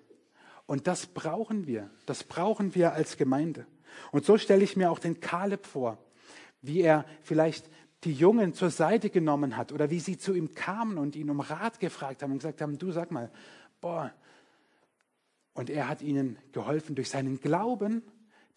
Und 0.66 0.88
das 0.88 1.08
brauchen 1.08 1.68
wir. 1.68 1.89
Das 2.06 2.24
brauchen 2.24 2.75
wir 2.75 2.94
als 2.94 3.18
Gemeinde. 3.18 3.66
Und 4.12 4.25
so 4.25 4.38
stelle 4.38 4.63
ich 4.63 4.75
mir 4.75 4.92
auch 4.92 5.00
den 5.00 5.20
Kaleb 5.20 5.66
vor, 5.66 5.98
wie 6.62 6.82
er 6.82 7.06
vielleicht 7.24 7.70
die 8.03 8.13
Jungen 8.13 8.53
zur 8.53 8.70
Seite 8.70 9.10
genommen 9.10 9.58
hat 9.58 9.72
oder 9.72 9.89
wie 9.89 10.00
sie 10.00 10.18
zu 10.18 10.34
ihm 10.34 10.53
kamen 10.53 10.98
und 10.98 11.15
ihn 11.15 11.29
um 11.29 11.41
Rat 11.41 11.79
gefragt 11.79 12.24
haben 12.24 12.32
und 12.32 12.38
gesagt 12.38 12.62
haben, 12.62 12.77
du 12.77 12.91
sag 12.91 13.12
mal, 13.12 13.29
boah. 13.82 14.13
Und 15.53 15.70
er 15.70 15.89
hat 15.89 16.01
ihnen 16.01 16.38
geholfen 16.53 16.96
durch 16.96 17.10
seinen 17.10 17.41
Glauben, 17.41 18.03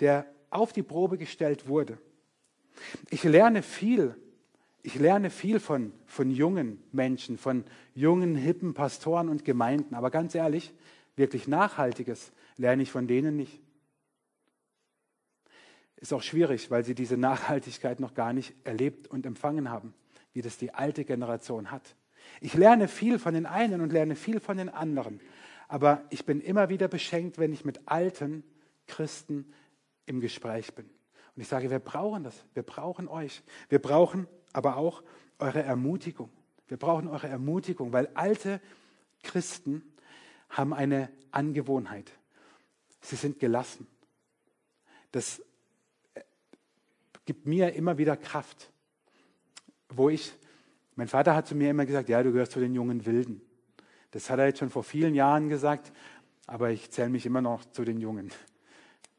der 0.00 0.26
auf 0.50 0.72
die 0.72 0.82
Probe 0.84 1.18
gestellt 1.18 1.66
wurde. 1.66 1.98
Ich 3.10 3.24
lerne 3.24 3.62
viel. 3.62 4.14
Ich 4.84 4.96
lerne 4.96 5.30
viel 5.30 5.60
von, 5.60 5.92
von 6.06 6.30
jungen 6.30 6.82
Menschen, 6.92 7.38
von 7.38 7.64
jungen, 7.94 8.34
hippen 8.34 8.74
Pastoren 8.74 9.28
und 9.28 9.44
Gemeinden. 9.44 9.94
Aber 9.94 10.10
ganz 10.10 10.34
ehrlich, 10.34 10.72
wirklich 11.16 11.46
Nachhaltiges 11.46 12.32
lerne 12.56 12.82
ich 12.82 12.90
von 12.90 13.06
denen 13.06 13.36
nicht. 13.36 13.60
Ist 16.02 16.12
auch 16.12 16.22
schwierig, 16.22 16.68
weil 16.68 16.84
sie 16.84 16.96
diese 16.96 17.16
Nachhaltigkeit 17.16 18.00
noch 18.00 18.12
gar 18.12 18.32
nicht 18.32 18.56
erlebt 18.64 19.06
und 19.06 19.24
empfangen 19.24 19.70
haben, 19.70 19.94
wie 20.32 20.42
das 20.42 20.58
die 20.58 20.74
alte 20.74 21.04
Generation 21.04 21.70
hat. 21.70 21.94
Ich 22.40 22.54
lerne 22.54 22.88
viel 22.88 23.20
von 23.20 23.34
den 23.34 23.46
einen 23.46 23.80
und 23.80 23.92
lerne 23.92 24.16
viel 24.16 24.40
von 24.40 24.56
den 24.56 24.68
anderen. 24.68 25.20
Aber 25.68 26.02
ich 26.10 26.26
bin 26.26 26.40
immer 26.40 26.68
wieder 26.68 26.88
beschenkt, 26.88 27.38
wenn 27.38 27.52
ich 27.52 27.64
mit 27.64 27.82
alten 27.86 28.42
Christen 28.88 29.52
im 30.04 30.20
Gespräch 30.20 30.74
bin. 30.74 30.86
Und 31.36 31.42
ich 31.42 31.46
sage, 31.46 31.70
wir 31.70 31.78
brauchen 31.78 32.24
das. 32.24 32.34
Wir 32.52 32.64
brauchen 32.64 33.06
euch. 33.06 33.44
Wir 33.68 33.78
brauchen 33.78 34.26
aber 34.52 34.78
auch 34.78 35.04
eure 35.38 35.62
Ermutigung. 35.62 36.30
Wir 36.66 36.78
brauchen 36.78 37.06
eure 37.06 37.28
Ermutigung, 37.28 37.92
weil 37.92 38.08
alte 38.14 38.60
Christen 39.22 39.84
haben 40.50 40.74
eine 40.74 41.10
Angewohnheit. 41.30 42.10
Sie 43.02 43.14
sind 43.14 43.38
gelassen. 43.38 43.86
Das 45.12 45.40
gibt 47.32 47.46
mir 47.46 47.72
immer 47.72 47.96
wieder 47.96 48.14
Kraft. 48.14 48.70
Wo 49.88 50.10
ich, 50.10 50.34
mein 50.96 51.08
Vater 51.08 51.34
hat 51.34 51.46
zu 51.46 51.54
mir 51.54 51.70
immer 51.70 51.86
gesagt, 51.86 52.10
ja, 52.10 52.22
du 52.22 52.30
gehörst 52.30 52.52
zu 52.52 52.60
den 52.60 52.74
jungen 52.74 53.06
Wilden. 53.06 53.40
Das 54.10 54.28
hat 54.28 54.38
er 54.38 54.46
jetzt 54.46 54.58
schon 54.58 54.68
vor 54.68 54.84
vielen 54.84 55.14
Jahren 55.14 55.48
gesagt, 55.48 55.92
aber 56.46 56.70
ich 56.70 56.90
zähle 56.90 57.08
mich 57.08 57.24
immer 57.24 57.40
noch 57.40 57.64
zu 57.64 57.84
den 57.84 58.00
jungen 58.00 58.30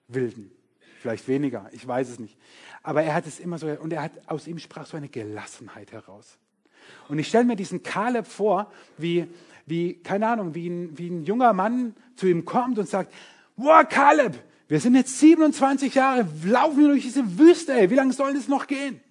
Wilden. 0.07 0.51
Vielleicht 0.99 1.27
weniger, 1.27 1.67
ich 1.71 1.87
weiß 1.87 2.07
es 2.07 2.19
nicht. 2.19 2.37
Aber 2.83 3.01
er 3.01 3.15
hat 3.15 3.25
es 3.25 3.39
immer 3.39 3.57
so, 3.57 3.67
und 3.67 3.91
er 3.91 4.03
hat, 4.03 4.11
aus 4.27 4.45
ihm 4.45 4.59
sprach 4.59 4.85
so 4.85 4.95
eine 4.95 5.09
Gelassenheit 5.09 5.91
heraus. 5.91 6.37
Und 7.09 7.17
ich 7.17 7.27
stelle 7.27 7.45
mir 7.45 7.55
diesen 7.55 7.81
Kaleb 7.81 8.27
vor, 8.27 8.71
wie, 8.99 9.27
wie 9.65 9.95
keine 9.95 10.27
Ahnung, 10.27 10.53
wie 10.53 10.69
ein, 10.69 10.95
wie 10.99 11.09
ein 11.09 11.23
junger 11.23 11.53
Mann 11.53 11.95
zu 12.15 12.27
ihm 12.27 12.45
kommt 12.45 12.77
und 12.77 12.87
sagt, 12.87 13.11
wow, 13.55 13.83
Kaleb, 13.89 14.39
wir 14.67 14.79
sind 14.79 14.95
jetzt 14.95 15.19
27 15.19 15.93
Jahre, 15.93 16.27
laufen 16.45 16.79
wir 16.79 16.87
durch 16.87 17.03
diese 17.03 17.37
Wüste, 17.37 17.73
ey, 17.73 17.89
wie 17.89 17.95
lange 17.95 18.13
soll 18.13 18.33
das 18.33 18.47
noch 18.47 18.67
gehen? 18.67 19.01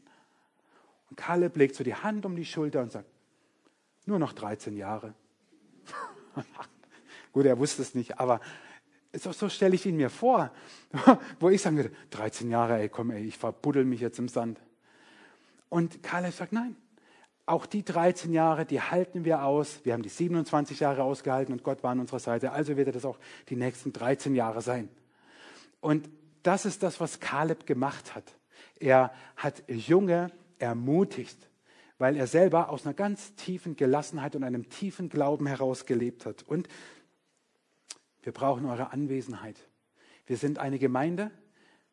Und 1.11 1.17
Kaleb 1.17 1.57
legt 1.57 1.75
so 1.75 1.85
die 1.85 1.95
Hand 1.95 2.25
um 2.25 2.37
die 2.37 2.45
Schulter 2.45 2.81
und 2.81 2.91
sagt, 2.91 3.07
nur 4.07 4.19
noch 4.19 4.33
13 4.33 4.77
Jahre. 4.77 5.15
Gut, 7.33 7.45
er 7.45 7.59
wusste 7.59 7.83
es 7.83 7.95
nicht, 7.95 8.19
aber 8.19 8.41
so, 9.13 9.33
so 9.33 9.49
stelle 9.49 9.75
ich 9.75 9.85
ihn 9.85 9.97
mir 9.97 10.11
vor, 10.11 10.51
wo 11.41 11.51
ich 11.51 11.61
sagen 11.61 11.77
würde, 11.77 11.93
13 12.11 12.51
Jahre, 12.51 12.79
ey, 12.79 12.89
komm, 12.89 13.11
ey, 13.11 13.25
ich 13.25 13.37
verbuddel 13.37 13.85
mich 13.85 14.01
jetzt 14.01 14.19
im 14.19 14.29
Sand. 14.29 14.59
Und 15.69 16.03
Kaleb 16.03 16.33
sagt, 16.33 16.53
nein, 16.53 16.77
auch 17.45 17.67
die 17.67 17.85
13 17.85 18.33
Jahre, 18.33 18.65
die 18.65 18.81
halten 18.81 19.25
wir 19.25 19.45
aus. 19.45 19.81
Wir 19.85 19.93
haben 19.93 20.03
die 20.03 20.09
27 20.09 20.81
Jahre 20.81 21.03
ausgehalten 21.03 21.53
und 21.53 21.63
Gott 21.63 21.83
war 21.83 21.91
an 21.91 22.01
unserer 22.01 22.21
Seite. 22.21 22.53
Also 22.53 22.77
wird 22.77 22.89
er 22.89 22.93
das 22.93 23.05
auch 23.05 23.19
die 23.49 23.57
nächsten 23.57 23.93
13 23.93 24.35
Jahre 24.35 24.63
sein. 24.63 24.89
Und 25.83 26.09
das 26.45 26.65
ist 26.65 26.83
das, 26.83 27.01
was 27.01 27.21
Kaleb 27.21 27.67
gemacht 27.67 28.15
hat. 28.15 28.37
Er 28.79 29.13
hat 29.37 29.65
Junge 29.69 30.31
ermutigt, 30.59 31.37
weil 31.99 32.17
er 32.17 32.29
selber 32.29 32.71
aus 32.71 32.87
einer 32.87 32.95
ganz 32.95 33.35
tiefen 33.35 33.77
Gelassenheit 33.77 34.37
und 34.37 34.45
einem 34.45 34.71
tiefen 34.71 35.09
Glauben 35.09 35.47
heraus 35.47 35.85
gelebt 35.85 36.25
hat. 36.25 36.45
Und 36.45 36.69
wir 38.23 38.33
brauchen 38.33 38.65
eure 38.65 38.93
Anwesenheit. 38.93 39.57
Wir 40.27 40.37
sind 40.37 40.59
eine 40.59 40.79
Gemeinde 40.79 41.33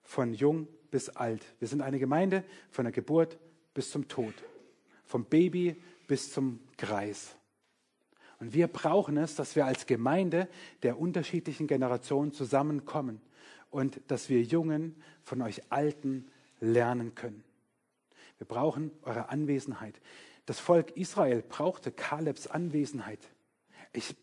von 0.03 0.35
jung 0.35 0.67
bis 0.91 1.09
alt. 1.09 1.43
Wir 1.57 1.67
sind 1.67 1.81
eine 1.81 1.97
Gemeinde 1.97 2.43
von 2.69 2.85
der 2.85 2.91
Geburt 2.91 3.39
bis 3.73 3.89
zum 3.89 4.07
Tod. 4.07 4.35
Vom 5.03 5.25
Baby 5.25 5.81
bis 6.07 6.31
zum 6.31 6.59
Kreis. 6.77 7.35
Und 8.39 8.53
wir 8.53 8.67
brauchen 8.67 9.17
es, 9.17 9.35
dass 9.35 9.55
wir 9.55 9.65
als 9.65 9.87
Gemeinde 9.87 10.47
der 10.83 10.99
unterschiedlichen 10.99 11.65
Generationen 11.65 12.33
zusammenkommen 12.33 13.19
und 13.69 14.01
dass 14.07 14.29
wir 14.29 14.41
Jungen 14.41 14.95
von 15.23 15.41
euch 15.41 15.71
Alten 15.71 16.27
lernen 16.59 17.15
können. 17.15 17.43
Wir 18.37 18.47
brauchen 18.47 18.91
eure 19.03 19.29
Anwesenheit. 19.29 19.99
Das 20.45 20.59
Volk 20.59 20.95
Israel 20.97 21.43
brauchte 21.47 21.91
Kalebs 21.91 22.47
Anwesenheit. 22.47 23.19
Ich, 23.93 24.15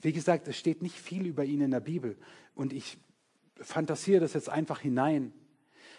wie 0.00 0.12
gesagt, 0.12 0.48
es 0.48 0.58
steht 0.58 0.82
nicht 0.82 0.96
viel 0.96 1.26
über 1.26 1.44
ihn 1.44 1.60
in 1.60 1.70
der 1.70 1.80
Bibel 1.80 2.16
und 2.54 2.72
ich 2.72 2.98
fantasiere 3.56 4.20
das 4.20 4.34
jetzt 4.34 4.48
einfach 4.48 4.80
hinein, 4.80 5.32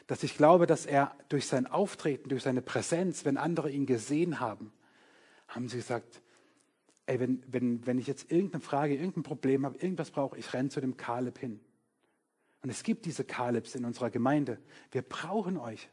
dass 0.08 0.24
ich 0.24 0.36
glaube, 0.36 0.68
dass 0.68 0.86
er 0.86 1.16
durch 1.30 1.48
sein 1.48 1.68
Auftreten, 1.68 2.30
durch 2.30 2.44
seine 2.44 2.62
Präsenz, 2.62 3.24
wenn 3.24 3.38
andere 3.38 3.72
ihn 3.72 3.86
gesehen 3.86 4.40
haben, 4.40 4.74
haben 5.48 5.70
sie 5.70 5.78
gesagt, 5.78 6.22
ey, 7.06 7.20
wenn, 7.20 7.44
wenn, 7.48 7.86
wenn 7.86 8.00
ich 8.00 8.08
jetzt 8.08 8.32
irgendeine 8.32 8.62
Frage, 8.62 8.96
irgendein 8.96 9.24
Problem 9.24 9.66
habe, 9.66 9.78
irgendwas 9.78 10.12
brauche, 10.12 10.38
ich 10.38 10.54
renne 10.54 10.70
zu 10.70 10.82
dem 10.82 10.98
Kaleb 10.98 11.38
hin. 11.38 11.60
Und 12.62 12.70
es 12.70 12.84
gibt 12.84 13.06
diese 13.06 13.24
Kalebs 13.24 13.76
in 13.76 13.86
unserer 13.86 14.10
Gemeinde. 14.10 14.60
Wir 14.92 15.02
brauchen 15.02 15.58
euch. 15.58 15.90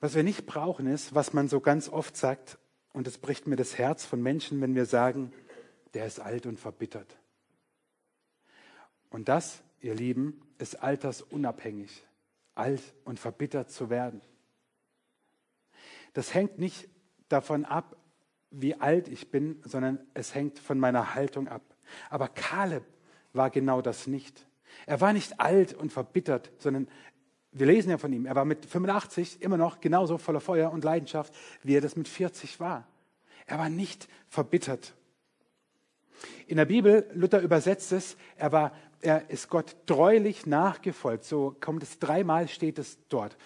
Was 0.00 0.14
wir 0.14 0.22
nicht 0.22 0.46
brauchen 0.46 0.86
ist, 0.86 1.14
was 1.14 1.32
man 1.32 1.48
so 1.48 1.60
ganz 1.60 1.88
oft 1.88 2.16
sagt, 2.16 2.58
und 2.92 3.06
es 3.06 3.18
bricht 3.18 3.46
mir 3.46 3.56
das 3.56 3.78
Herz 3.78 4.04
von 4.04 4.20
Menschen, 4.22 4.60
wenn 4.60 4.74
wir 4.74 4.86
sagen, 4.86 5.32
der 5.94 6.06
ist 6.06 6.20
alt 6.20 6.46
und 6.46 6.58
verbittert. 6.58 7.16
Und 9.10 9.28
das, 9.28 9.62
ihr 9.80 9.94
Lieben, 9.94 10.40
ist 10.58 10.82
altersunabhängig, 10.82 12.04
alt 12.54 12.82
und 13.04 13.18
verbittert 13.18 13.70
zu 13.70 13.90
werden. 13.90 14.20
Das 16.12 16.34
hängt 16.34 16.58
nicht 16.58 16.88
davon 17.28 17.64
ab, 17.64 17.96
wie 18.50 18.74
alt 18.74 19.08
ich 19.08 19.30
bin, 19.30 19.62
sondern 19.64 20.04
es 20.14 20.34
hängt 20.34 20.58
von 20.58 20.78
meiner 20.78 21.14
Haltung 21.14 21.48
ab. 21.48 21.62
Aber 22.08 22.28
Kaleb 22.28 22.84
war 23.32 23.50
genau 23.50 23.80
das 23.80 24.06
nicht. 24.06 24.46
Er 24.86 25.00
war 25.00 25.12
nicht 25.12 25.40
alt 25.40 25.74
und 25.74 25.92
verbittert, 25.92 26.50
sondern 26.58 26.88
wir 27.52 27.66
lesen 27.66 27.90
ja 27.90 27.98
von 27.98 28.12
ihm, 28.12 28.26
er 28.26 28.36
war 28.36 28.44
mit 28.44 28.64
85 28.64 29.42
immer 29.42 29.56
noch 29.56 29.80
genauso 29.80 30.18
voller 30.18 30.40
Feuer 30.40 30.70
und 30.70 30.84
Leidenschaft, 30.84 31.34
wie 31.62 31.74
er 31.74 31.80
das 31.80 31.96
mit 31.96 32.06
40 32.06 32.60
war. 32.60 32.86
Er 33.46 33.58
war 33.58 33.68
nicht 33.68 34.08
verbittert. 34.28 34.94
In 36.46 36.56
der 36.56 36.66
Bibel, 36.66 37.08
Luther 37.14 37.40
übersetzt 37.40 37.92
es, 37.92 38.16
er, 38.36 38.52
war, 38.52 38.72
er 39.00 39.30
ist 39.30 39.48
Gott 39.48 39.74
treulich 39.86 40.46
nachgefolgt. 40.46 41.24
So 41.24 41.56
kommt 41.60 41.82
es 41.82 41.98
dreimal, 41.98 42.46
steht 42.46 42.78
es 42.78 42.98
dort. 43.08 43.36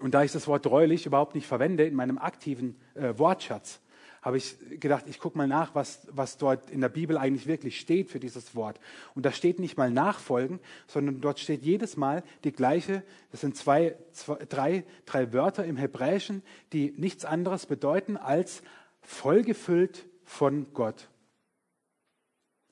Und 0.00 0.14
da 0.14 0.22
ich 0.22 0.32
das 0.32 0.46
Wort 0.46 0.64
treulich 0.64 1.04
überhaupt 1.04 1.34
nicht 1.34 1.46
verwende 1.46 1.84
in 1.84 1.94
meinem 1.94 2.18
aktiven 2.18 2.80
äh, 2.94 3.18
Wortschatz, 3.18 3.80
habe 4.22 4.36
ich 4.36 4.56
gedacht, 4.78 5.04
ich 5.08 5.18
gucke 5.18 5.36
mal 5.36 5.48
nach, 5.48 5.74
was, 5.74 6.06
was 6.10 6.38
dort 6.38 6.70
in 6.70 6.80
der 6.80 6.88
Bibel 6.88 7.18
eigentlich 7.18 7.48
wirklich 7.48 7.80
steht 7.80 8.08
für 8.08 8.20
dieses 8.20 8.54
Wort. 8.54 8.78
Und 9.14 9.26
da 9.26 9.32
steht 9.32 9.58
nicht 9.58 9.76
mal 9.76 9.90
nachfolgen, 9.90 10.60
sondern 10.86 11.20
dort 11.20 11.40
steht 11.40 11.62
jedes 11.62 11.96
Mal 11.96 12.22
die 12.44 12.52
gleiche, 12.52 13.02
das 13.32 13.40
sind 13.40 13.56
zwei, 13.56 13.96
zwei 14.12 14.36
drei, 14.48 14.84
drei 15.06 15.32
Wörter 15.32 15.64
im 15.64 15.76
Hebräischen, 15.76 16.42
die 16.72 16.94
nichts 16.96 17.24
anderes 17.24 17.66
bedeuten 17.66 18.16
als 18.16 18.62
vollgefüllt 19.02 20.06
von 20.24 20.72
Gott. 20.72 21.08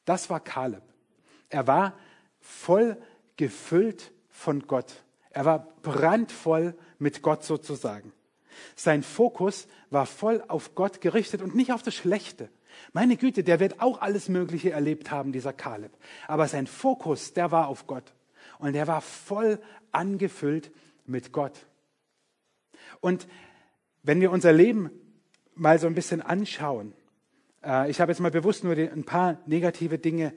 Das 0.05 0.31
war 0.31 0.41
Kaleb. 0.41 0.83
Er 1.49 1.67
war 1.67 1.99
voll 2.39 2.97
gefüllt 3.37 4.13
von 4.29 4.67
Gott. 4.69 5.03
Er 5.31 5.45
war 5.45 5.67
brandvoll 5.83 6.75
mit 6.99 7.23
Gott 7.23 7.45
sozusagen. 7.45 8.13
Sein 8.77 9.03
Fokus 9.03 9.67
war 9.91 10.07
voll 10.07 10.43
auf 10.49 10.75
Gott 10.75 11.01
gerichtet 11.01 11.43
und 11.43 11.55
nicht 11.55 11.73
auf 11.73 11.83
das 11.83 11.95
Schlechte. 11.95 12.49
Meine 12.93 13.17
Güte, 13.17 13.45
der 13.45 13.61
wird 13.61 13.81
auch 13.81 14.01
alles 14.01 14.29
Mögliche 14.29 14.71
erlebt 14.71 15.11
haben, 15.11 15.33
dieser 15.33 15.53
Kaleb. 15.53 15.93
Aber 16.27 16.49
sein 16.49 16.67
Fokus, 16.67 17.33
der 17.33 17.51
war 17.51 17.69
auf 17.69 17.87
Gott. 17.87 18.13
Und 18.59 18.75
er 18.75 18.87
war 18.87 19.01
voll 19.01 19.61
angefüllt 19.93 20.71
mit 21.07 21.33
Gott. 21.33 21.67
Und 23.01 23.27
wenn 24.03 24.21
wir 24.21 24.31
unser 24.31 24.53
Leben 24.53 24.91
mal 25.55 25.79
so 25.79 25.87
ein 25.87 25.95
bisschen 25.95 26.23
anschauen, 26.23 26.95
äh, 27.65 27.91
ich 27.91 28.01
habe 28.01 28.13
jetzt 28.13 28.21
mal 28.21 28.31
bewusst 28.31 28.65
nur 28.65 28.77
ein 28.77 29.05
paar 29.05 29.39
negative 29.47 29.99
Dinge 29.99 30.33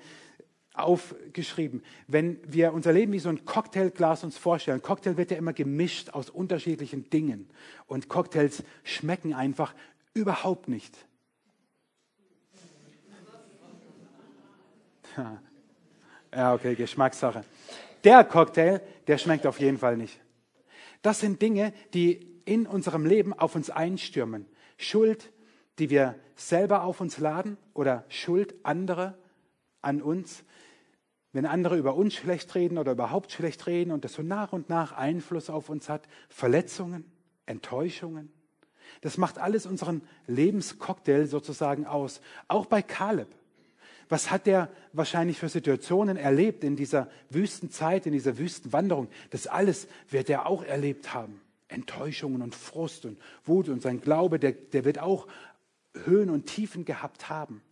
aufgeschrieben. 0.73 1.83
Wenn 2.07 2.39
wir 2.45 2.73
unser 2.73 2.93
Leben 2.93 3.13
wie 3.13 3.19
so 3.19 3.29
ein 3.29 3.45
Cocktailglas 3.45 4.23
uns 4.23 4.38
vorstellen, 4.38 4.81
Cocktail 4.81 5.17
wird 5.17 5.31
ja 5.31 5.38
immer 5.38 5.53
gemischt 5.53 6.09
aus 6.09 6.29
unterschiedlichen 6.29 7.09
Dingen 7.09 7.49
und 7.86 8.09
Cocktails 8.09 8.63
schmecken 8.83 9.33
einfach 9.33 9.73
überhaupt 10.13 10.67
nicht. 10.67 10.97
Ja, 16.36 16.55
okay, 16.55 16.73
Geschmackssache. 16.73 17.43
Der 18.03 18.23
Cocktail, 18.23 18.81
der 19.05 19.19
schmeckt 19.19 19.45
auf 19.45 19.59
jeden 19.59 19.77
Fall 19.77 19.97
nicht. 19.97 20.19
Das 21.03 21.19
sind 21.19 21.43
Dinge, 21.43 21.73
die 21.93 22.27
in 22.45 22.65
unserem 22.65 23.05
Leben 23.05 23.33
auf 23.33 23.53
uns 23.53 23.69
einstürmen. 23.69 24.47
Schuld, 24.77 25.31
die 25.77 25.91
wir 25.91 26.15
selber 26.36 26.86
auf 26.86 27.01
uns 27.01 27.19
laden 27.19 27.57
oder 27.75 28.03
Schuld 28.09 28.55
andere 28.63 29.15
an 29.83 30.01
uns, 30.01 30.43
wenn 31.34 31.46
andere 31.48 31.78
über 31.78 31.96
uns 31.96 32.13
schlecht 32.13 32.54
reden 32.56 32.78
oder 32.78 32.93
überhaupt 32.93 33.32
schlecht 33.32 33.65
reden 33.67 33.91
und 33.91 34.06
das 34.06 34.13
so 34.13 34.22
nach 34.22 34.54
und 34.54 34.69
nach 34.69 34.91
Einfluss 34.93 35.50
auf 35.50 35.69
uns 35.69 35.89
hat, 35.89 36.08
Verletzungen, 36.30 37.06
Enttäuschungen. 37.48 38.32
Das 39.02 39.17
macht 39.17 39.39
alles 39.39 39.65
unseren 39.65 40.02
Lebenscocktail 40.28 41.26
sozusagen 41.26 41.86
aus. 41.86 42.22
Auch 42.48 42.67
bei 42.67 42.82
Kaleb. 42.82 43.28
Was 44.10 44.30
hat 44.30 44.46
der 44.46 44.69
wahrscheinlich 44.91 45.39
für 45.39 45.50
Situationen 45.50 46.17
erlebt 46.17 46.63
in 46.63 46.76
dieser 46.76 47.10
Wüstenzeit, 47.30 48.06
in 48.06 48.13
dieser 48.13 48.38
Wüstenwanderung? 48.38 49.08
Das 49.32 49.48
alles 49.48 49.88
wird 50.10 50.30
er 50.30 50.46
auch 50.46 50.63
erlebt 50.63 51.13
haben. 51.13 51.41
Enttäuschungen 51.67 52.43
und 52.43 52.54
Frust 52.54 53.06
und 53.06 53.19
Wut 53.43 53.69
und 53.69 53.82
sein 53.82 54.02
Glaube, 54.02 54.38
der, 54.38 54.52
der 54.52 54.86
wird 54.86 55.00
auch 55.00 55.28
Höhen 56.06 56.30
und 56.30 56.46
Tiefen 56.46 56.86
gehabt 56.86 57.30
haben. 57.30 57.63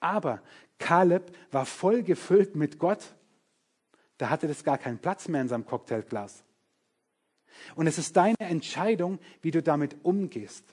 Aber 0.00 0.42
Kaleb 0.78 1.36
war 1.50 1.66
voll 1.66 2.02
gefüllt 2.02 2.56
mit 2.56 2.78
Gott. 2.78 3.14
Da 4.18 4.30
hatte 4.30 4.48
das 4.48 4.64
gar 4.64 4.78
keinen 4.78 4.98
Platz 4.98 5.28
mehr 5.28 5.40
in 5.40 5.48
seinem 5.48 5.66
Cocktailglas. 5.66 6.44
Und 7.74 7.86
es 7.86 7.98
ist 7.98 8.16
deine 8.16 8.38
Entscheidung, 8.38 9.18
wie 9.40 9.50
du 9.50 9.62
damit 9.62 9.96
umgehst. 10.04 10.64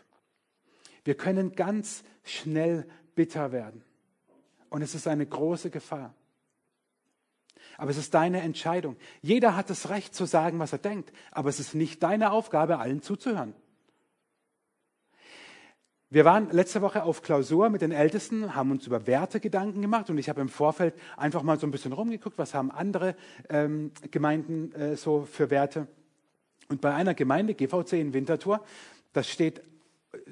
Wir 1.03 1.15
können 1.15 1.53
ganz 1.53 2.03
schnell 2.23 2.87
bitter 3.15 3.51
werden. 3.51 3.83
Und 4.69 4.81
es 4.81 4.95
ist 4.95 5.07
eine 5.07 5.25
große 5.25 5.69
Gefahr. 5.69 6.13
Aber 7.77 7.91
es 7.91 7.97
ist 7.97 8.13
deine 8.13 8.41
Entscheidung. 8.41 8.97
Jeder 9.21 9.55
hat 9.55 9.69
das 9.69 9.89
Recht 9.89 10.13
zu 10.13 10.25
sagen, 10.25 10.59
was 10.59 10.73
er 10.73 10.79
denkt. 10.79 11.11
Aber 11.31 11.49
es 11.49 11.59
ist 11.59 11.75
nicht 11.75 12.03
deine 12.03 12.31
Aufgabe, 12.31 12.79
allen 12.79 13.01
zuzuhören. 13.01 13.53
Wir 16.11 16.25
waren 16.25 16.49
letzte 16.49 16.81
Woche 16.81 17.03
auf 17.03 17.21
Klausur 17.21 17.69
mit 17.69 17.83
den 17.83 17.91
Ältesten, 17.91 18.55
haben 18.55 18.71
uns 18.71 18.87
über 18.87 19.05
Werte 19.05 19.39
Gedanken 19.39 19.83
gemacht 19.83 20.09
und 20.09 20.17
ich 20.17 20.27
habe 20.27 20.41
im 20.41 20.49
Vorfeld 20.49 20.95
einfach 21.15 21.43
mal 21.43 21.59
so 21.59 21.67
ein 21.67 21.71
bisschen 21.71 21.93
rumgeguckt, 21.93 22.39
was 22.39 22.55
haben 22.55 22.71
andere 22.71 23.15
ähm, 23.47 23.91
Gemeinden 24.09 24.73
äh, 24.73 24.95
so 24.95 25.27
für 25.31 25.51
Werte. 25.51 25.87
Und 26.67 26.81
bei 26.81 26.95
einer 26.95 27.13
Gemeinde, 27.13 27.53
GVC 27.53 27.93
in 27.93 28.13
Winterthur, 28.13 28.63
das 29.13 29.29
steht, 29.29 29.61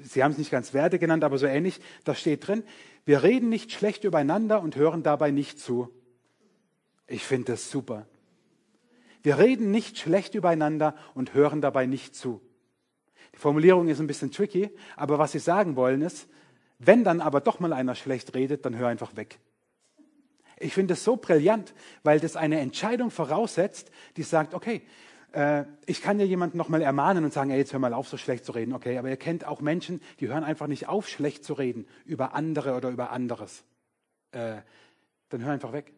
Sie 0.02 0.24
haben 0.24 0.32
es 0.32 0.38
nicht 0.38 0.50
ganz 0.50 0.74
Werte 0.74 0.98
genannt, 0.98 1.22
aber 1.22 1.38
so 1.38 1.46
ähnlich, 1.46 1.80
da 2.02 2.16
steht 2.16 2.48
drin, 2.48 2.64
wir 3.04 3.22
reden 3.22 3.48
nicht 3.48 3.70
schlecht 3.70 4.02
übereinander 4.02 4.60
und 4.60 4.74
hören 4.74 5.04
dabei 5.04 5.30
nicht 5.30 5.60
zu. 5.60 5.94
Ich 7.06 7.24
finde 7.24 7.52
das 7.52 7.70
super. 7.70 8.08
Wir 9.22 9.38
reden 9.38 9.70
nicht 9.70 9.96
schlecht 9.96 10.34
übereinander 10.34 10.96
und 11.14 11.34
hören 11.34 11.60
dabei 11.60 11.86
nicht 11.86 12.16
zu. 12.16 12.40
Die 13.38 13.42
Formulierung 13.42 13.86
ist 13.86 14.00
ein 14.00 14.08
bisschen 14.08 14.32
tricky, 14.32 14.68
aber 14.96 15.20
was 15.20 15.30
sie 15.30 15.38
sagen 15.38 15.76
wollen 15.76 16.02
ist, 16.02 16.26
wenn 16.80 17.04
dann 17.04 17.20
aber 17.20 17.40
doch 17.40 17.60
mal 17.60 17.72
einer 17.72 17.94
schlecht 17.94 18.34
redet, 18.34 18.64
dann 18.64 18.76
hör 18.76 18.88
einfach 18.88 19.14
weg. 19.14 19.38
Ich 20.58 20.74
finde 20.74 20.94
es 20.94 21.04
so 21.04 21.14
brillant, 21.14 21.72
weil 22.02 22.18
das 22.18 22.34
eine 22.34 22.58
Entscheidung 22.58 23.12
voraussetzt, 23.12 23.92
die 24.16 24.24
sagt, 24.24 24.54
okay, 24.54 24.82
äh, 25.30 25.66
ich 25.86 26.02
kann 26.02 26.18
ja 26.18 26.26
jemanden 26.26 26.58
nochmal 26.58 26.82
ermahnen 26.82 27.22
und 27.22 27.32
sagen, 27.32 27.50
ey, 27.50 27.58
jetzt 27.58 27.72
hör 27.72 27.78
mal 27.78 27.94
auf, 27.94 28.08
so 28.08 28.16
schlecht 28.16 28.44
zu 28.44 28.50
reden. 28.50 28.72
Okay, 28.72 28.98
aber 28.98 29.08
ihr 29.08 29.16
kennt 29.16 29.46
auch 29.46 29.60
Menschen, 29.60 30.02
die 30.18 30.26
hören 30.26 30.42
einfach 30.42 30.66
nicht 30.66 30.88
auf, 30.88 31.06
schlecht 31.06 31.44
zu 31.44 31.54
reden 31.54 31.86
über 32.06 32.34
andere 32.34 32.74
oder 32.74 32.88
über 32.88 33.12
anderes. 33.12 33.62
Äh, 34.32 34.62
dann 35.28 35.44
hör 35.44 35.52
einfach 35.52 35.72
weg. 35.72 35.92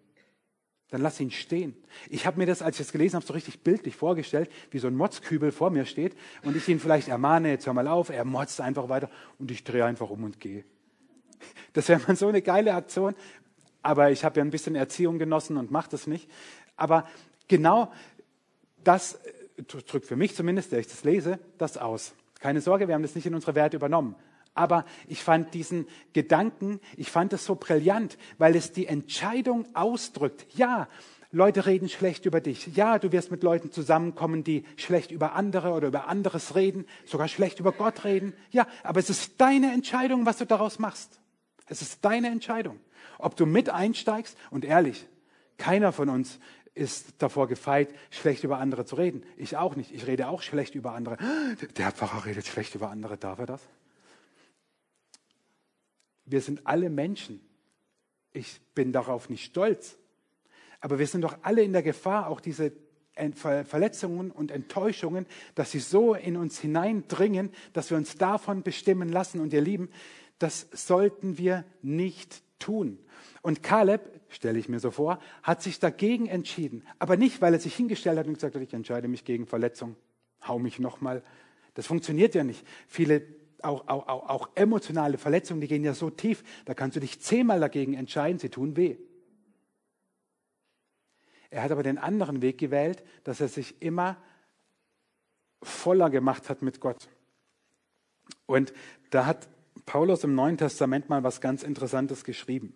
Dann 0.91 1.03
lass 1.03 1.21
ihn 1.21 1.31
stehen. 1.31 1.77
Ich 2.09 2.27
habe 2.27 2.39
mir 2.39 2.47
das, 2.47 2.63
als 2.63 2.81
ich 2.81 2.87
das 2.87 2.93
gelesen 2.93 3.17
habe, 3.17 3.27
so 3.27 3.33
richtig 3.33 3.61
bildlich 3.61 3.95
vorgestellt, 3.95 4.51
wie 4.71 4.79
so 4.79 4.89
ein 4.89 4.97
Motzkübel 4.97 5.53
vor 5.53 5.71
mir 5.71 5.85
steht 5.85 6.17
und 6.43 6.57
ich 6.57 6.69
ihn 6.69 6.81
vielleicht 6.81 7.09
ermahne, 7.09 7.51
jetzt 7.51 7.67
hör 7.67 7.75
mal 7.75 7.87
auf, 7.87 8.11
er 8.11 8.25
motzt 8.25 8.61
einfach 8.61 8.89
weiter 8.89 9.09
und 9.39 9.51
ich 9.51 9.63
drehe 9.63 9.85
einfach 9.85 10.11
um 10.11 10.25
und 10.25 10.41
gehe. 10.41 10.65
Das 11.73 11.89
wäre 11.89 12.01
mal 12.07 12.17
so 12.17 12.29
eine 12.29 12.43
geile 12.43 12.75
Aktion, 12.75 13.15
aber 13.83 14.11
ich 14.11 14.25
habe 14.25 14.41
ja 14.41 14.45
ein 14.45 14.51
bisschen 14.51 14.75
Erziehung 14.75 15.19
genossen 15.19 15.57
und 15.57 15.71
mache 15.71 15.91
das 15.91 16.07
nicht. 16.07 16.29
Aber 16.77 17.09
genau 17.49 17.93
das 18.83 19.19
drückt 19.67 20.07
für 20.07 20.17
mich 20.17 20.35
zumindest, 20.35 20.73
der 20.73 20.81
ich 20.81 20.89
das 20.89 21.05
lese, 21.05 21.39
das 21.59 21.77
aus. 21.77 22.15
Keine 22.41 22.61
Sorge, 22.61 22.89
wir 22.89 22.95
haben 22.95 23.03
das 23.03 23.15
nicht 23.15 23.27
in 23.27 23.35
unsere 23.35 23.55
Werte 23.55 23.77
übernommen. 23.77 24.17
Aber 24.55 24.85
ich 25.07 25.23
fand 25.23 25.55
diesen 25.55 25.87
Gedanken, 26.13 26.81
ich 26.97 27.11
fand 27.11 27.33
es 27.33 27.45
so 27.45 27.55
brillant, 27.55 28.19
weil 28.39 28.57
es 28.57 28.73
die 28.73 28.87
Entscheidung 28.87 29.67
ausdrückt. 29.75 30.47
Ja, 30.55 30.89
Leute 31.33 31.67
reden 31.67 31.89
schlecht 31.89 32.27
über 32.27 32.41
dich. 32.41 32.75
Ja, 32.75 32.99
du 32.99 33.13
wirst 33.13 33.31
mit 33.31 33.45
Leuten 33.45 33.71
zusammenkommen, 33.71 34.43
die 34.43 34.65
schlecht 34.77 35.13
über 35.13 35.35
andere 35.35 35.73
oder 35.73 35.89
über 35.89 36.09
anderes 36.09 36.57
reden, 36.57 36.87
sogar 37.05 37.29
schlecht 37.29 37.61
über 37.61 37.71
Gott 37.71 38.05
reden. 38.05 38.35
Ja, 38.51 38.67
aber 38.83 38.99
es 38.99 39.11
ist 39.11 39.41
deine 39.41 39.73
Entscheidung, 39.73 40.27
was 40.27 40.39
du 40.39 40.47
daraus 40.47 40.81
machst. 40.81 41.21
Es 41.67 41.83
ist 41.83 42.05
deine 42.05 42.29
Entscheidung. 42.29 42.81
Ob 43.19 43.37
du 43.37 43.47
mit 43.47 43.71
einsteigst 43.71 44.37
und 44.51 44.65
ehrlich, 44.65 45.07
keiner 45.57 45.93
von 45.93 46.09
uns 46.09 46.41
ist 46.75 47.15
davor 47.19 47.47
gefeit, 47.47 47.91
schlecht 48.11 48.43
über 48.43 48.59
andere 48.59 48.85
zu 48.85 48.97
reden. 48.97 49.23
Ich 49.37 49.57
auch 49.57 49.77
nicht. 49.77 49.93
Ich 49.93 50.07
rede 50.07 50.29
auch 50.29 50.43
schlecht 50.43 50.75
über 50.75 50.93
andere. 50.93 51.17
Der 51.77 51.93
Pfarrer 51.93 52.25
redet 52.25 52.47
schlecht 52.47 52.75
über 52.75 52.91
andere. 52.91 53.17
Darf 53.17 53.39
er 53.39 53.47
das? 53.47 53.69
Wir 56.31 56.41
sind 56.41 56.67
alle 56.67 56.91
Menschen. 56.91 57.41
Ich 58.33 58.61
bin 58.75 58.93
darauf 58.93 59.29
nicht 59.29 59.45
stolz. 59.45 59.99
Aber 60.81 60.99
wir 60.99 61.07
sind 61.07 61.23
doch 61.23 61.39
alle 61.43 61.63
in 61.63 61.73
der 61.73 61.83
Gefahr, 61.83 62.29
auch 62.29 62.41
diese 62.41 62.73
Verletzungen 63.35 64.31
und 64.31 64.51
Enttäuschungen, 64.51 65.27
dass 65.55 65.73
sie 65.73 65.81
so 65.81 66.15
in 66.15 66.37
uns 66.37 66.59
hineindringen, 66.59 67.51
dass 67.73 67.91
wir 67.91 67.99
uns 67.99 68.17
davon 68.17 68.63
bestimmen 68.63 69.11
lassen. 69.11 69.41
Und 69.41 69.53
ihr 69.53 69.61
Lieben, 69.61 69.91
das 70.39 70.69
sollten 70.73 71.37
wir 71.37 71.65
nicht 71.83 72.43
tun. 72.59 72.99
Und 73.43 73.63
Kaleb, 73.63 74.21
stelle 74.29 74.59
ich 74.59 74.69
mir 74.69 74.81
so 74.81 74.91
vor, 74.91 75.19
hat 75.43 75.63
sich 75.63 75.81
dagegen 75.81 76.27
entschieden. 76.27 76.85
Aber 76.99 77.17
nicht, 77.17 77.43
weil 77.43 77.53
er 77.53 77.61
sich 77.61 77.75
hingestellt 77.75 78.19
hat 78.19 78.27
und 78.27 78.35
gesagt 78.35 78.55
hat, 78.55 78.63
ich 78.63 78.73
entscheide 78.73 79.09
mich 79.09 79.25
gegen 79.25 79.47
Verletzung, 79.47 79.97
hau 80.47 80.59
mich 80.59 80.79
nochmal. 80.79 81.23
Das 81.75 81.87
funktioniert 81.87 82.35
ja 82.35 82.45
nicht. 82.45 82.65
Viele 82.87 83.21
auch, 83.65 83.89
auch, 83.89 84.29
auch, 84.29 84.51
emotionale 84.55 85.19
Verletzungen, 85.19 85.61
die 85.61 85.69
gehen 85.69 85.85
ja 85.85 85.95
so 85.95 86.11
tief, 86.11 86.43
da 86.65 86.75
kannst 86.75 86.97
du 86.97 87.01
dich 87.01 87.21
zehnmal 87.21 87.61
dagegen 87.61 87.95
entscheiden, 87.95 88.39
sie 88.39 88.49
tun 88.49 88.77
weh. 88.77 88.97
Er 91.51 91.63
hat 91.63 91.73
aber 91.73 91.83
den 91.83 91.99
anderen 91.99 92.43
Weg 92.43 92.59
gewählt, 92.59 93.03
dass 93.25 93.41
er 93.41 93.49
sich 93.49 93.83
immer 93.83 94.17
voller 95.63 96.11
gemacht 96.11 96.49
hat 96.49 96.63
mit 96.63 96.81
Gott. 96.81 97.09
Und 98.47 98.73
da 99.11 99.27
hat 99.27 99.49
Paulus 99.85 100.25
im 100.25 100.35
Neuen 100.35 100.57
Testament 100.57 101.09
mal 101.09 101.23
was 101.25 101.41
ganz 101.41 101.63
Interessantes 101.63 102.25
geschrieben. 102.25 102.75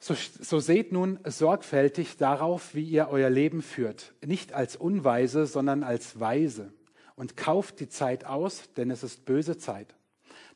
So, 0.00 0.14
so, 0.14 0.60
seht 0.60 0.92
nun 0.92 1.18
sorgfältig 1.24 2.16
darauf, 2.16 2.74
wie 2.74 2.84
ihr 2.84 3.08
euer 3.08 3.30
Leben 3.30 3.62
führt, 3.62 4.14
nicht 4.24 4.52
als 4.52 4.76
Unweise, 4.76 5.46
sondern 5.46 5.82
als 5.82 6.20
Weise, 6.20 6.72
und 7.18 7.36
kauft 7.36 7.80
die 7.80 7.88
Zeit 7.88 8.24
aus, 8.24 8.72
denn 8.76 8.90
es 8.90 9.02
ist 9.02 9.24
böse 9.24 9.58
Zeit. 9.58 9.94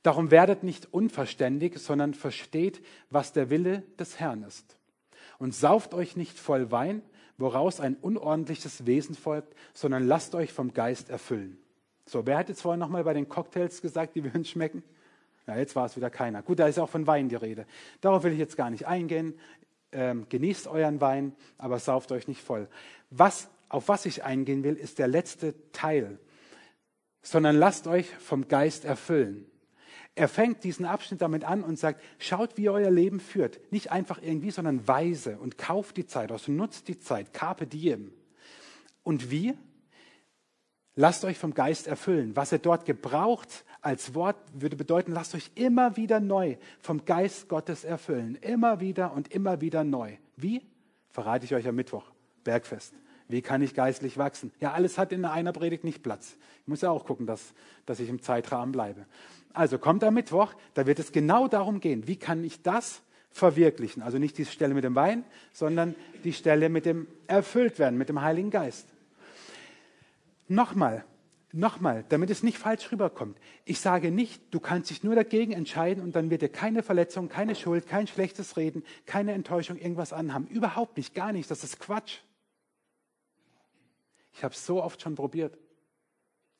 Darum 0.05 0.31
werdet 0.31 0.63
nicht 0.63 0.93
unverständig, 0.93 1.79
sondern 1.79 2.15
versteht, 2.15 2.81
was 3.11 3.33
der 3.33 3.51
Wille 3.51 3.83
des 3.99 4.19
Herrn 4.21 4.45
ist 4.45 4.77
und 5.39 5.53
sauft 5.53 5.93
euch 5.93 6.15
nicht 6.15 6.39
voll 6.39 6.71
Wein, 6.71 7.03
woraus 7.37 7.81
ein 7.81 7.97
unordentliches 7.97 8.87
Wesen 8.87 9.17
folgt, 9.17 9.57
sondern 9.75 10.07
lasst 10.07 10.37
euch 10.37 10.53
vom 10.53 10.73
Geist 10.73 11.11
erfüllen. 11.11 11.59
So, 12.07 12.25
wer 12.27 12.39
hat 12.39 12.49
jetzt 12.49 12.63
vorhin 12.63 12.79
nochmal 12.79 13.03
bei 13.03 13.13
den 13.13 13.29
Cocktails 13.29 13.83
gesagt, 13.83 14.15
die 14.15 14.23
wir 14.23 14.33
uns 14.37 14.49
schmecken? 14.49 14.85
Ja, 15.49 15.57
jetzt 15.57 15.75
war 15.75 15.87
es 15.87 15.97
wieder 15.97 16.11
keiner. 16.11 16.43
Gut, 16.43 16.61
da 16.61 16.69
ist 16.69 16.79
auch 16.79 16.89
von 16.89 17.09
Wein 17.09 17.29
die 17.29 17.35
Rede. 17.35 17.67
Darauf 18.01 18.23
will 18.23 18.33
ich 18.33 18.39
jetzt 18.39 18.57
gar 18.57 18.71
nicht 18.71 18.87
eingehen. 18.87 19.35
Ähm, 19.91 20.27
genießt 20.29 20.69
euren 20.69 21.01
Wein, 21.01 21.35
aber 21.59 21.81
sauft 21.81 22.13
euch 22.13 22.29
nicht 22.29 22.41
voll. 22.41 22.69
Was, 23.11 23.51
auf 23.69 23.89
was 23.89 24.07
ich 24.07 24.23
eingehen 24.23 24.63
will, 24.63 24.75
ist 24.75 25.01
der 25.01 25.09
letzte 25.09 25.55
Teil. 25.73 26.21
Sondern 27.23 27.57
lasst 27.57 27.87
euch 27.87 28.09
vom 28.17 28.49
Geist 28.49 28.85
erfüllen. 28.85 29.47
Er 30.15 30.29
fängt 30.29 30.65
diesen 30.65 30.85
Abschnitt 30.85 31.23
damit 31.23 31.45
an 31.45 31.63
und 31.63 31.79
sagt, 31.79 32.03
schaut, 32.19 32.59
wie 32.59 32.65
ihr 32.65 32.73
euer 32.73 32.91
Leben 32.91 33.19
führt. 33.19 33.61
Nicht 33.73 33.91
einfach 33.91 34.21
irgendwie, 34.21 34.51
sondern 34.51 34.87
weise 34.87 35.39
und 35.39 35.57
kauft 35.57 35.97
die 35.97 36.07
Zeit 36.07 36.31
aus, 36.33 36.49
nutzt 36.49 36.89
die 36.89 36.99
Zeit, 36.99 37.33
carpe 37.33 37.67
diem. 37.67 38.13
Und 39.03 39.31
wie? 39.31 39.55
Lasst 40.95 41.25
euch 41.25 41.39
vom 41.39 41.55
Geist 41.55 41.87
erfüllen. 41.87 42.37
Was 42.37 42.53
er 42.53 42.59
dort 42.59 42.85
gebraucht 42.85 43.65
als 43.81 44.15
Wort 44.15 44.37
würde 44.53 44.77
bedeuten, 44.77 45.13
lasst 45.13 45.35
euch 45.35 45.51
immer 45.55 45.97
wieder 45.97 46.21
neu 46.21 46.57
vom 46.81 47.07
Geist 47.07 47.49
Gottes 47.49 47.85
erfüllen. 47.85 48.37
Immer 48.37 48.81
wieder 48.81 49.13
und 49.15 49.33
immer 49.33 49.63
wieder 49.63 49.85
neu. 49.85 50.17
Wie? 50.37 50.61
Verrate 51.09 51.47
ich 51.47 51.55
euch 51.55 51.67
am 51.67 51.75
Mittwoch. 51.75 52.05
Bergfest. 52.45 52.93
Wie 53.33 53.41
kann 53.41 53.63
ich 53.63 53.75
geistlich 53.75 54.19
wachsen? 54.19 54.53
Ja, 54.61 54.73
alles 54.73 54.99
hat 54.99 55.11
in 55.11 55.25
einer 55.25 55.53
Predigt 55.53 55.85
nicht 55.85 56.03
Platz. 56.03 56.37
Ich 56.61 56.69
muss 56.69 56.83
ja 56.83 56.91
auch 56.91 57.07
gucken, 57.07 57.27
dass, 57.27 57.55
dass 57.87 57.99
ich 57.99 58.11
im 58.11 58.21
Zeitrahmen 58.21 58.73
bleibe. 58.73 59.07
Also 59.55 59.79
kommt 59.79 60.05
am 60.05 60.13
Mittwoch, 60.13 60.53
da 60.75 60.87
wird 60.87 60.99
es 60.99 61.13
genau 61.13 61.49
darum 61.49 61.81
gehen, 61.81 62.07
wie 62.07 62.17
kann 62.17 62.45
ich 62.45 62.63
das 62.63 63.01
verwirklichen. 63.31 64.03
Also 64.03 64.19
nicht 64.19 64.37
die 64.37 64.45
Stelle 64.45 64.75
mit 64.75 64.85
dem 64.85 64.95
Wein, 64.95 65.25
sondern 65.55 65.95
die 66.25 66.35
Stelle 66.35 66.69
mit 66.69 66.85
dem 66.85 67.07
erfüllt 67.27 67.79
werden, 67.79 67.97
mit 67.97 68.11
dem 68.11 68.21
Heiligen 68.21 68.51
Geist. 68.51 68.87
Nochmal, 70.49 71.03
nochmal, 71.53 72.05
damit 72.11 72.29
es 72.29 72.43
nicht 72.43 72.59
falsch 72.59 72.93
rüberkommt. 72.93 73.39
Ich 73.65 73.81
sage 73.81 74.11
nicht, 74.11 74.43
du 74.51 74.61
kannst 74.61 74.91
dich 74.91 75.05
nur 75.05 75.15
dagegen 75.15 75.53
entscheiden 75.53 76.03
und 76.03 76.15
dann 76.17 76.29
wird 76.29 76.43
dir 76.43 76.51
keine 76.51 76.83
Verletzung, 76.83 77.31
keine 77.31 77.55
Schuld, 77.55 77.89
kein 77.89 78.07
schlechtes 78.07 78.59
Reden, 78.59 78.85
keine 79.07 79.33
Enttäuschung 79.33 79.79
irgendwas 79.79 80.13
anhaben. 80.13 80.47
Überhaupt 80.49 80.99
nicht, 80.99 81.15
gar 81.15 81.33
nicht. 81.33 81.51
Das 81.51 81.65
ist 81.65 81.81
Quatsch. 81.81 82.19
Ich 84.33 84.45
habe 84.45 84.55
es 84.55 84.65
so 84.65 84.83
oft 84.83 85.01
schon 85.01 85.15
probiert. 85.15 85.59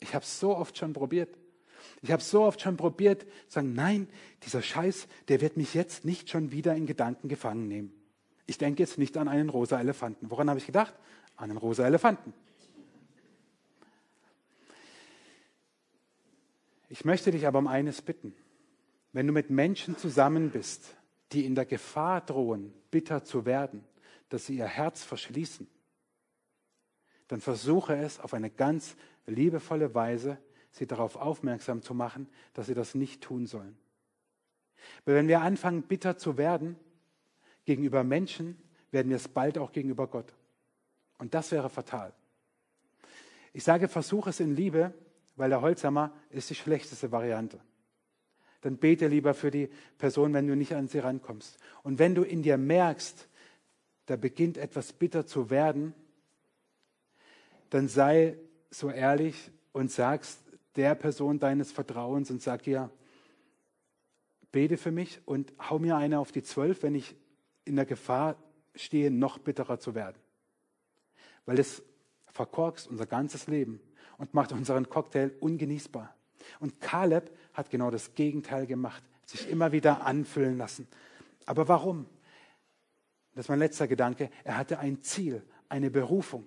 Ich 0.01 0.15
habe 0.15 0.25
es 0.25 0.41
so 0.41 0.57
oft 0.57 0.77
schon 0.77 0.93
probiert. 0.93 1.37
Ich 2.01 2.11
habe 2.11 2.23
so 2.23 2.43
oft 2.43 2.61
schon 2.61 2.77
probiert, 2.77 3.23
zu 3.23 3.29
sagen, 3.55 3.75
nein, 3.75 4.09
dieser 4.45 4.63
Scheiß, 4.63 5.09
der 5.29 5.41
wird 5.41 5.57
mich 5.57 5.75
jetzt 5.75 6.05
nicht 6.05 6.31
schon 6.31 6.53
wieder 6.53 6.75
in 6.75 6.87
Gedanken 6.87 7.29
gefangen 7.29 7.69
nehmen. 7.69 7.93
Ich 8.47 8.59
denke 8.59 8.83
jetzt 8.83 8.99
nicht 8.99 9.17
an 9.17 9.29
einen 9.29 9.49
rosa 9.49 9.81
Elefanten. 9.81 10.31
Woran 10.31 10.49
habe 10.49 10.59
ich 10.59 10.67
gedacht? 10.67 10.95
An 11.37 11.51
einen 11.51 11.59
rosa 11.59 11.87
Elefanten. 11.87 12.35
Ich 16.89 17.05
möchte 17.05 17.31
dich 17.31 17.47
aber 17.47 17.59
um 17.59 17.69
eines 17.69 18.03
bitten. 18.03 18.35
Wenn 19.13 19.27
du 19.27 19.33
mit 19.33 19.51
Menschen 19.51 19.97
zusammen 19.97 20.51
bist, 20.51 20.95
die 21.33 21.45
in 21.45 21.55
der 21.55 21.65
Gefahr 21.65 22.21
drohen, 22.21 22.73
bitter 22.91 23.25
zu 23.25 23.47
werden, 23.47 23.85
dass 24.29 24.47
sie 24.47 24.57
ihr 24.57 24.67
Herz 24.67 25.03
verschließen, 25.03 25.67
dann 27.33 27.41
versuche 27.41 27.97
es 27.97 28.21
auf 28.21 28.35
eine 28.35 28.51
ganz 28.51 28.95
liebevolle 29.27 29.95
Weise 29.95 30.37
sie 30.71 30.87
darauf 30.87 31.17
aufmerksam 31.17 31.81
zu 31.81 31.95
machen, 31.95 32.29
dass 32.53 32.67
sie 32.67 32.75
das 32.75 32.95
nicht 32.95 33.23
tun 33.23 33.47
sollen. 33.47 33.75
Weil 35.07 35.15
wenn 35.15 35.29
wir 35.29 35.41
anfangen, 35.41 35.83
bitter 35.85 36.19
zu 36.19 36.37
werden 36.37 36.77
gegenüber 37.65 38.05
Menschen, 38.05 38.59
werden 38.91 39.09
wir 39.09 39.17
es 39.17 39.29
bald 39.29 39.57
auch 39.57 39.73
gegenüber 39.73 40.09
Gott. 40.09 40.35
Und 41.17 41.33
das 41.33 41.53
wäre 41.53 41.71
fatal. 41.71 42.13
Ich 43.55 43.65
sage, 43.65 43.89
versuche 43.89 44.29
es 44.29 44.39
in 44.39 44.55
Liebe, 44.55 44.93
weil 45.35 45.49
der 45.49 45.63
Holzhammer 45.63 46.13
ist 46.29 46.51
die 46.51 46.55
schlechteste 46.55 47.13
Variante. 47.13 47.61
Dann 48.61 48.77
bete 48.77 49.07
lieber 49.07 49.33
für 49.33 49.51
die 49.51 49.71
Person, 49.97 50.35
wenn 50.35 50.47
du 50.47 50.55
nicht 50.55 50.75
an 50.75 50.87
sie 50.87 50.99
rankommst. 50.99 51.59
Und 51.83 51.99
wenn 51.99 52.15
du 52.15 52.25
in 52.25 52.43
dir 52.43 52.59
merkst, 52.59 53.27
da 54.05 54.17
beginnt 54.17 54.59
etwas 54.59 54.93
bitter 54.93 55.27
zu 55.27 55.49
werden, 55.49 55.95
dann 57.73 57.89
sei 57.89 58.37
so 58.71 58.91
ehrlich 58.91 59.51
und 59.73 59.91
sagst, 59.91 60.41
der 60.77 60.95
Person 60.95 61.39
deines 61.39 61.73
Vertrauens 61.73 62.31
und 62.31 62.43
sag 62.43 62.67
ihr, 62.67 62.91
bete 64.51 64.77
für 64.77 64.91
mich 64.91 65.21
und 65.25 65.55
hau 65.59 65.79
mir 65.79 65.97
eine 65.97 66.19
auf 66.19 66.33
die 66.33 66.43
Zwölf, 66.43 66.83
wenn 66.83 66.95
ich 66.95 67.17
in 67.65 67.77
der 67.77 67.87
Gefahr 67.87 68.37
stehe, 68.75 69.11
noch 69.11 69.39
bitterer 69.39 69.79
zu 69.79 69.95
werden. 69.95 70.19
Weil 71.47 71.59
es 71.59 71.83
verkorkst 72.27 72.89
unser 72.89 73.07
ganzes 73.07 73.47
Leben 73.47 73.81
und 74.19 74.35
macht 74.35 74.53
unseren 74.53 74.91
Cocktail 74.91 75.31
ungenießbar. 75.41 76.15
Und 76.61 76.79
Kaleb 76.79 77.31
hat 77.55 77.71
genau 77.71 77.91
das 77.91 78.15
Gegenteil 78.15 78.67
gemacht, 78.67 79.03
sich 79.25 79.49
immer 79.49 79.73
wieder 79.73 80.05
anfüllen 80.05 80.59
lassen. 80.59 80.87
Aber 81.47 81.69
warum? 81.69 82.05
Das 83.35 83.47
ist 83.47 83.49
mein 83.49 83.61
letzter 83.61 83.89
Gedanke. 83.89 84.29
Er 84.45 84.59
hatte 84.59 84.79
ein 84.79 85.01
Ziel, 85.01 85.43
eine 85.71 85.91
Berufung. 85.91 86.47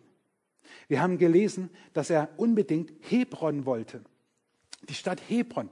Wir 0.88 1.02
haben 1.02 1.18
gelesen, 1.18 1.70
dass 1.94 2.10
er 2.10 2.30
unbedingt 2.38 2.92
Hebron 3.10 3.66
wollte 3.66 4.02
die 4.90 4.94
Stadt 4.94 5.22
Hebron. 5.28 5.70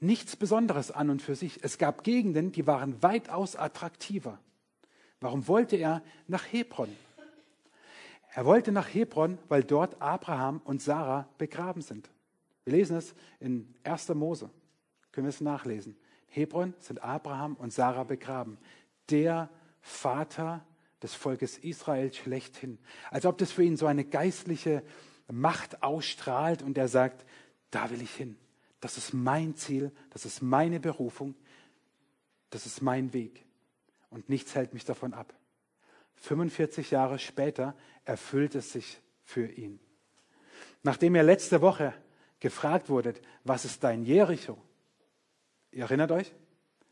Nichts 0.00 0.36
Besonderes 0.36 0.90
an 0.90 1.10
und 1.10 1.22
für 1.22 1.34
sich. 1.34 1.62
Es 1.62 1.78
gab 1.78 2.04
Gegenden, 2.04 2.52
die 2.52 2.66
waren 2.66 3.02
weitaus 3.02 3.56
attraktiver. 3.56 4.38
Warum 5.20 5.48
wollte 5.48 5.76
er 5.76 6.02
nach 6.28 6.44
Hebron? 6.52 6.94
Er 8.32 8.44
wollte 8.44 8.70
nach 8.70 8.92
Hebron, 8.94 9.38
weil 9.48 9.64
dort 9.64 10.00
Abraham 10.00 10.60
und 10.64 10.80
Sarah 10.80 11.28
begraben 11.38 11.82
sind. 11.82 12.08
Wir 12.64 12.74
lesen 12.74 12.96
es 12.96 13.14
in 13.40 13.74
1. 13.82 14.10
Mose. 14.10 14.50
Können 15.10 15.26
wir 15.26 15.30
es 15.30 15.40
nachlesen. 15.40 15.96
Hebron 16.28 16.74
sind 16.78 17.02
Abraham 17.02 17.54
und 17.54 17.72
Sarah 17.72 18.04
begraben. 18.04 18.58
Der 19.10 19.48
Vater 19.80 20.64
des 21.02 21.14
Volkes 21.14 21.58
Israel 21.58 22.12
schlechthin. 22.12 22.78
Als 23.10 23.26
ob 23.26 23.38
das 23.38 23.52
für 23.52 23.62
ihn 23.62 23.76
so 23.76 23.86
eine 23.86 24.04
geistliche 24.04 24.82
Macht 25.30 25.82
ausstrahlt 25.82 26.62
und 26.62 26.78
er 26.78 26.88
sagt, 26.88 27.24
da 27.70 27.90
will 27.90 28.02
ich 28.02 28.14
hin. 28.14 28.36
Das 28.80 28.96
ist 28.96 29.12
mein 29.12 29.56
Ziel, 29.56 29.92
das 30.10 30.24
ist 30.24 30.42
meine 30.42 30.80
Berufung, 30.80 31.34
das 32.50 32.66
ist 32.66 32.80
mein 32.80 33.12
Weg. 33.12 33.44
Und 34.10 34.28
nichts 34.28 34.54
hält 34.54 34.72
mich 34.72 34.84
davon 34.84 35.12
ab. 35.12 35.34
45 36.16 36.90
Jahre 36.90 37.18
später 37.18 37.76
erfüllt 38.04 38.54
es 38.54 38.72
sich 38.72 39.00
für 39.22 39.46
ihn. 39.46 39.78
Nachdem 40.82 41.14
er 41.14 41.22
letzte 41.22 41.60
Woche 41.60 41.92
gefragt 42.40 42.88
wurde, 42.88 43.14
was 43.44 43.64
ist 43.64 43.84
dein 43.84 44.04
Jericho? 44.04 44.56
Ihr 45.70 45.82
erinnert 45.82 46.12
euch? 46.12 46.32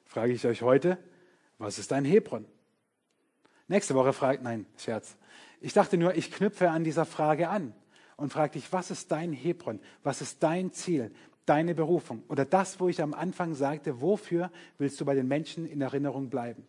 Frage 0.05 0.33
ich 0.33 0.45
euch 0.45 0.63
heute, 0.63 0.99
was 1.59 1.79
ist 1.79 1.91
dein 1.91 2.05
Hebron? 2.05 2.47
Nächste 3.69 3.95
Woche 3.95 4.13
fragt, 4.13 4.43
nein, 4.43 4.67
Scherz. 4.77 5.17
Ich 5.61 5.73
dachte 5.73 5.97
nur, 5.97 6.15
ich 6.15 6.31
knüpfe 6.31 6.71
an 6.71 6.85
dieser 6.85 7.05
Frage 7.05 7.49
an 7.49 7.75
und 8.17 8.33
frage 8.33 8.53
dich, 8.53 8.73
was 8.73 8.91
ist 8.91 9.11
dein 9.11 9.33
Hebron? 9.33 9.81
Was 10.03 10.21
ist 10.21 10.43
dein 10.43 10.73
Ziel? 10.73 11.13
Deine 11.47 11.75
Berufung? 11.75 12.23
Oder 12.29 12.45
das, 12.45 12.81
wo 12.81 12.89
ich 12.89 13.03
am 13.03 13.15
Anfang 13.15 13.55
sagte, 13.55 14.01
wofür 14.01 14.51
willst 14.79 15.01
du 15.01 15.05
bei 15.05 15.15
den 15.15 15.29
Menschen 15.29 15.67
in 15.67 15.81
Erinnerung 15.81 16.31
bleiben? 16.31 16.67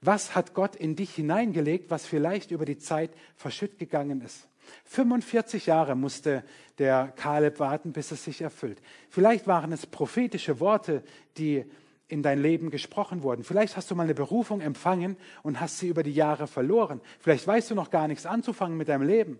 Was 0.00 0.34
hat 0.36 0.54
Gott 0.54 0.76
in 0.76 0.94
dich 0.94 1.14
hineingelegt, 1.14 1.90
was 1.90 2.06
vielleicht 2.06 2.52
über 2.52 2.64
die 2.64 2.78
Zeit 2.78 3.10
verschütt 3.34 3.78
gegangen 3.78 4.20
ist? 4.20 4.48
45 4.84 5.66
Jahre 5.66 5.96
musste 5.96 6.44
der 6.78 7.08
Kaleb 7.16 7.58
warten, 7.58 7.92
bis 7.92 8.12
es 8.12 8.24
sich 8.24 8.42
erfüllt. 8.42 8.80
Vielleicht 9.08 9.46
waren 9.46 9.72
es 9.72 9.86
prophetische 9.86 10.60
Worte, 10.60 11.02
die 11.36 11.64
in 12.08 12.22
dein 12.22 12.40
Leben 12.40 12.70
gesprochen 12.70 13.22
wurden. 13.22 13.44
Vielleicht 13.44 13.76
hast 13.76 13.90
du 13.90 13.94
mal 13.94 14.04
eine 14.04 14.14
Berufung 14.14 14.60
empfangen 14.60 15.16
und 15.42 15.60
hast 15.60 15.78
sie 15.78 15.88
über 15.88 16.02
die 16.02 16.14
Jahre 16.14 16.46
verloren. 16.46 17.00
Vielleicht 17.20 17.46
weißt 17.46 17.70
du 17.70 17.74
noch 17.74 17.90
gar 17.90 18.08
nichts 18.08 18.26
anzufangen 18.26 18.78
mit 18.78 18.88
deinem 18.88 19.06
Leben. 19.06 19.38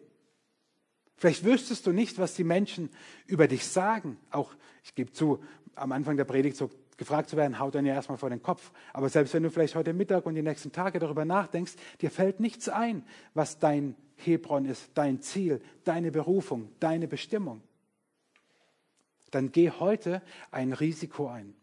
Vielleicht 1.17 1.45
wüsstest 1.45 1.87
du 1.87 1.93
nicht, 1.93 2.19
was 2.19 2.35
die 2.35 2.45
Menschen 2.45 2.91
über 3.27 3.49
dich 3.49 3.67
sagen. 3.67 4.19
Auch, 4.31 4.55
ich 4.85 4.95
gebe 4.95 5.13
zu, 5.13 5.43
am 5.75 5.93
Anfang 5.93 6.17
der 6.17 6.25
Predigt 6.25 6.57
so 6.57 6.71
gefragt 6.99 7.31
zu 7.31 7.37
werden, 7.37 7.59
haut 7.59 7.75
dann 7.75 7.87
ja 7.87 7.95
erstmal 7.95 8.19
vor 8.19 8.31
den 8.31 8.43
Kopf. 8.43 8.71
Aber 8.93 9.09
selbst 9.09 9.33
wenn 9.33 9.43
du 9.43 9.51
vielleicht 9.51 9.75
heute 9.75 9.95
Mittag 9.95 10.27
und 10.27 10.35
die 10.35 10.43
nächsten 10.43 10.71
Tage 10.71 10.99
darüber 10.99 11.25
nachdenkst, 11.25 11.73
dir 12.01 12.11
fällt 12.11 12.39
nichts 12.39 12.69
ein, 12.69 13.03
was 13.35 13.59
dein 13.59 13.97
Hebron 14.17 14.67
ist, 14.67 14.91
dein 14.95 15.23
Ziel, 15.23 15.63
deine 15.85 16.11
Berufung, 16.11 16.71
deine 16.81 17.09
Bestimmung. 17.09 17.63
Dann 19.31 19.53
geh 19.53 19.71
heute 19.71 20.23
ein 20.51 20.73
Risiko 20.73 21.29
ein. 21.29 21.55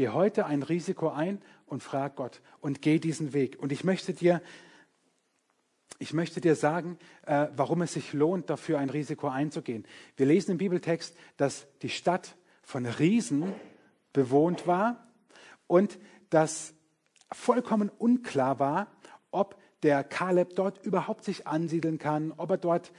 Geh 0.00 0.08
heute 0.08 0.46
ein 0.46 0.62
Risiko 0.62 1.10
ein 1.10 1.42
und 1.66 1.82
frag 1.82 2.16
Gott 2.16 2.40
und 2.62 2.80
geh 2.80 2.98
diesen 2.98 3.34
Weg. 3.34 3.58
Und 3.60 3.70
ich 3.70 3.84
möchte 3.84 4.14
dir, 4.14 4.40
ich 5.98 6.14
möchte 6.14 6.40
dir 6.40 6.54
sagen, 6.54 6.98
äh, 7.26 7.48
warum 7.54 7.82
es 7.82 7.92
sich 7.92 8.14
lohnt, 8.14 8.48
dafür 8.48 8.78
ein 8.78 8.88
Risiko 8.88 9.28
einzugehen. 9.28 9.84
Wir 10.16 10.24
lesen 10.24 10.52
im 10.52 10.56
Bibeltext, 10.56 11.14
dass 11.36 11.66
die 11.82 11.90
Stadt 11.90 12.34
von 12.62 12.86
Riesen 12.86 13.52
bewohnt 14.14 14.66
war 14.66 15.06
und 15.66 15.98
dass 16.30 16.72
vollkommen 17.30 17.90
unklar 17.90 18.58
war, 18.58 18.86
ob 19.30 19.60
der 19.82 20.02
Kaleb 20.02 20.56
dort 20.56 20.82
überhaupt 20.82 21.24
sich 21.24 21.46
ansiedeln 21.46 21.98
kann, 21.98 22.32
ob 22.38 22.52
er 22.52 22.56
dort 22.56 22.90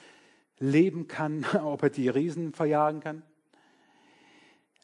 leben 0.59 1.07
kann, 1.07 1.47
ob 1.63 1.81
er 1.81 1.89
die 1.89 2.09
Riesen 2.09 2.53
verjagen 2.53 2.99
kann. 2.99 3.23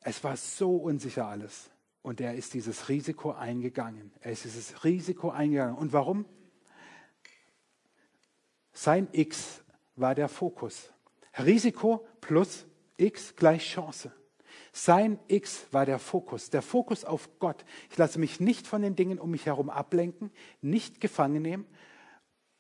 Es 0.02 0.24
war 0.24 0.36
so 0.36 0.78
unsicher 0.78 1.28
alles. 1.28 1.70
Und 2.02 2.22
er 2.22 2.36
ist 2.36 2.54
dieses 2.54 2.90
Risiko 2.90 3.32
eingegangen. 3.32 4.12
Er 4.22 4.32
ist 4.32 4.46
dieses 4.46 4.84
Risiko 4.84 5.30
eingegangen. 5.30 5.76
Und 5.76 5.94
warum? 5.94 6.26
Sein 8.74 9.08
X 9.12 9.64
war 9.96 10.16
der 10.16 10.30
Fokus. 10.30 10.92
Risiko 11.38 12.06
plus 12.22 12.66
X 12.98 13.36
gleich 13.36 13.64
Chance. 13.64 14.12
Sein 14.72 15.20
X 15.28 15.66
war 15.72 15.86
der 15.86 16.00
Fokus, 16.00 16.50
der 16.50 16.62
Fokus 16.62 17.04
auf 17.04 17.40
Gott. 17.40 17.66
Ich 17.90 17.98
lasse 17.98 18.20
mich 18.20 18.40
nicht 18.40 18.68
von 18.68 18.82
den 18.82 18.96
Dingen 18.96 19.20
um 19.20 19.32
mich 19.32 19.46
herum 19.46 19.70
ablenken, 19.70 20.32
nicht 20.62 21.02
gefangen 21.02 21.42
nehmen. 21.42 21.66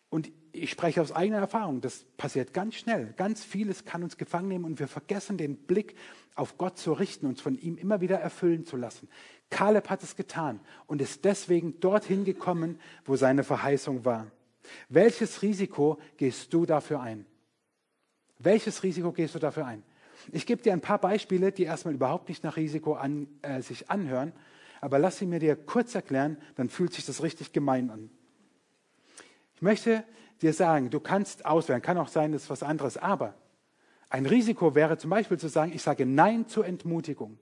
Und 0.09 0.31
ich 0.57 0.71
spreche 0.71 1.01
aus 1.01 1.11
eigener 1.11 1.39
Erfahrung, 1.39 1.81
das 1.81 2.05
passiert 2.17 2.53
ganz 2.53 2.75
schnell. 2.75 3.13
Ganz 3.17 3.43
vieles 3.43 3.85
kann 3.85 4.03
uns 4.03 4.17
gefangen 4.17 4.47
nehmen 4.47 4.65
und 4.65 4.79
wir 4.79 4.87
vergessen 4.87 5.37
den 5.37 5.55
Blick 5.55 5.95
auf 6.35 6.57
Gott 6.57 6.77
zu 6.77 6.93
richten, 6.93 7.25
uns 7.25 7.41
von 7.41 7.57
ihm 7.57 7.77
immer 7.77 8.01
wieder 8.01 8.19
erfüllen 8.19 8.65
zu 8.65 8.77
lassen. 8.77 9.09
Kaleb 9.49 9.89
hat 9.89 10.03
es 10.03 10.15
getan 10.15 10.59
und 10.85 11.01
ist 11.01 11.25
deswegen 11.25 11.79
dorthin 11.79 12.25
gekommen, 12.25 12.79
wo 13.05 13.15
seine 13.15 13.43
Verheißung 13.43 14.05
war. 14.05 14.27
Welches 14.89 15.41
Risiko 15.41 15.99
gehst 16.17 16.53
du 16.53 16.65
dafür 16.65 17.01
ein? 17.01 17.25
Welches 18.39 18.83
Risiko 18.83 19.11
gehst 19.11 19.35
du 19.35 19.39
dafür 19.39 19.65
ein? 19.65 19.83
Ich 20.31 20.45
gebe 20.45 20.61
dir 20.61 20.73
ein 20.73 20.81
paar 20.81 20.99
Beispiele, 20.99 21.51
die 21.51 21.63
erstmal 21.63 21.93
überhaupt 21.93 22.29
nicht 22.29 22.43
nach 22.43 22.57
Risiko 22.57 22.93
an, 22.93 23.27
äh, 23.41 23.61
sich 23.61 23.89
anhören, 23.89 24.33
aber 24.81 24.99
lass 24.99 25.17
sie 25.17 25.25
mir 25.25 25.39
dir 25.39 25.55
kurz 25.55 25.95
erklären, 25.95 26.37
dann 26.55 26.69
fühlt 26.69 26.93
sich 26.93 27.05
das 27.05 27.23
richtig 27.23 27.53
gemein 27.53 27.89
an. 27.89 28.09
Ich 29.55 29.61
möchte 29.61 30.03
dir 30.41 30.53
sagen, 30.53 30.89
du 30.89 30.99
kannst 30.99 31.45
auswählen, 31.45 31.81
kann 31.81 31.97
auch 31.97 32.07
sein, 32.07 32.31
das 32.31 32.43
ist 32.43 32.49
was 32.49 32.63
anderes, 32.63 32.97
aber 32.97 33.35
ein 34.09 34.25
Risiko 34.25 34.75
wäre 34.75 34.97
zum 34.97 35.09
Beispiel 35.09 35.37
zu 35.37 35.49
sagen, 35.49 35.73
ich 35.73 35.81
sage 35.81 36.05
Nein 36.05 36.47
zur 36.47 36.65
Entmutigung. 36.65 37.37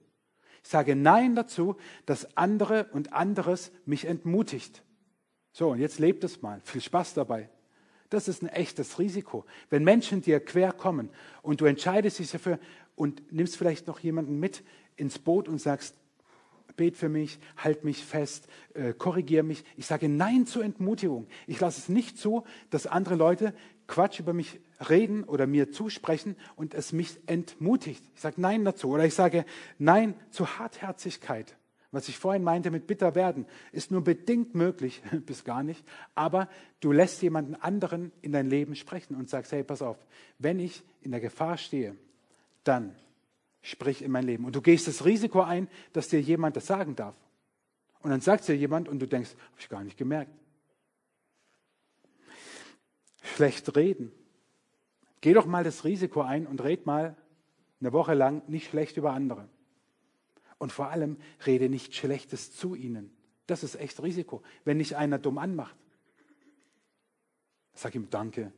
Ich 0.62 0.70
sage 0.70 0.96
Nein 0.96 1.36
dazu, 1.36 1.76
dass 2.06 2.36
andere 2.36 2.86
und 2.92 3.12
anderes 3.12 3.70
mich 3.84 4.04
entmutigt. 4.04 4.82
So, 5.52 5.70
und 5.70 5.78
jetzt 5.78 6.00
lebt 6.00 6.24
es 6.24 6.42
mal. 6.42 6.60
Viel 6.64 6.80
Spaß 6.80 7.14
dabei. 7.14 7.48
Das 8.10 8.28
ist 8.28 8.42
ein 8.42 8.48
echtes 8.48 8.98
Risiko. 8.98 9.44
Wenn 9.70 9.84
Menschen 9.84 10.22
dir 10.22 10.40
quer 10.40 10.72
kommen 10.72 11.10
und 11.42 11.60
du 11.60 11.66
entscheidest 11.66 12.18
dich 12.18 12.30
dafür 12.30 12.58
und 12.94 13.32
nimmst 13.32 13.56
vielleicht 13.56 13.86
noch 13.86 14.00
jemanden 14.00 14.40
mit 14.40 14.64
ins 14.96 15.18
Boot 15.18 15.48
und 15.48 15.58
sagst, 15.58 15.94
bet 16.76 16.96
für 16.96 17.08
mich, 17.08 17.38
halt 17.56 17.84
mich 17.84 18.04
fest, 18.04 18.48
äh, 18.74 18.92
korrigier 18.92 19.42
mich. 19.42 19.64
Ich 19.76 19.86
sage 19.86 20.08
Nein 20.08 20.46
zur 20.46 20.64
Entmutigung. 20.64 21.26
Ich 21.46 21.60
lasse 21.60 21.80
es 21.80 21.88
nicht 21.88 22.18
zu, 22.18 22.44
dass 22.70 22.86
andere 22.86 23.14
Leute 23.14 23.54
Quatsch 23.86 24.20
über 24.20 24.32
mich 24.32 24.60
reden 24.88 25.24
oder 25.24 25.46
mir 25.46 25.70
zusprechen 25.70 26.36
und 26.56 26.74
es 26.74 26.92
mich 26.92 27.16
entmutigt. 27.26 28.02
Ich 28.14 28.20
sage 28.20 28.40
Nein 28.40 28.64
dazu. 28.64 28.90
Oder 28.90 29.04
ich 29.04 29.14
sage 29.14 29.44
Nein 29.78 30.14
zu 30.30 30.58
Hartherzigkeit. 30.58 31.56
Was 31.92 32.08
ich 32.08 32.18
vorhin 32.18 32.42
meinte 32.42 32.70
mit 32.70 32.86
bitter 32.86 33.14
werden, 33.14 33.46
ist 33.72 33.90
nur 33.90 34.02
bedingt 34.02 34.54
möglich, 34.54 35.02
bis 35.26 35.44
gar 35.44 35.62
nicht. 35.62 35.84
Aber 36.14 36.48
du 36.80 36.92
lässt 36.92 37.22
jemanden 37.22 37.54
anderen 37.54 38.12
in 38.22 38.32
dein 38.32 38.50
Leben 38.50 38.76
sprechen 38.76 39.14
und 39.14 39.30
sagst, 39.30 39.52
hey, 39.52 39.62
pass 39.62 39.82
auf, 39.82 39.96
wenn 40.38 40.58
ich 40.58 40.82
in 41.00 41.12
der 41.12 41.20
Gefahr 41.20 41.56
stehe, 41.56 41.96
dann 42.64 42.94
sprich 43.66 44.02
in 44.02 44.12
mein 44.12 44.24
Leben. 44.24 44.44
Und 44.44 44.54
du 44.54 44.62
gehst 44.62 44.86
das 44.86 45.04
Risiko 45.04 45.40
ein, 45.40 45.68
dass 45.92 46.06
dir 46.08 46.20
jemand 46.20 46.56
das 46.56 46.66
sagen 46.66 46.94
darf. 46.94 47.16
Und 48.00 48.10
dann 48.10 48.20
sagt 48.20 48.46
dir 48.46 48.56
jemand 48.56 48.88
und 48.88 49.00
du 49.00 49.08
denkst, 49.08 49.30
habe 49.30 49.58
ich 49.58 49.68
gar 49.68 49.82
nicht 49.82 49.96
gemerkt. 49.96 50.30
Schlecht 53.22 53.74
reden. 53.74 54.12
Geh 55.20 55.32
doch 55.32 55.46
mal 55.46 55.64
das 55.64 55.84
Risiko 55.84 56.20
ein 56.20 56.46
und 56.46 56.62
red 56.62 56.86
mal 56.86 57.16
eine 57.80 57.92
Woche 57.92 58.14
lang 58.14 58.48
nicht 58.48 58.70
schlecht 58.70 58.96
über 58.96 59.12
andere. 59.12 59.48
Und 60.58 60.70
vor 60.70 60.90
allem 60.90 61.16
rede 61.44 61.68
nicht 61.68 61.94
Schlechtes 61.94 62.54
zu 62.54 62.76
ihnen. 62.76 63.10
Das 63.48 63.64
ist 63.64 63.74
echt 63.74 64.00
Risiko. 64.00 64.42
Wenn 64.64 64.76
nicht 64.76 64.94
einer 64.94 65.18
dumm 65.18 65.38
anmacht, 65.38 65.76
sag 67.74 67.96
ihm 67.96 68.10
Danke. 68.10 68.52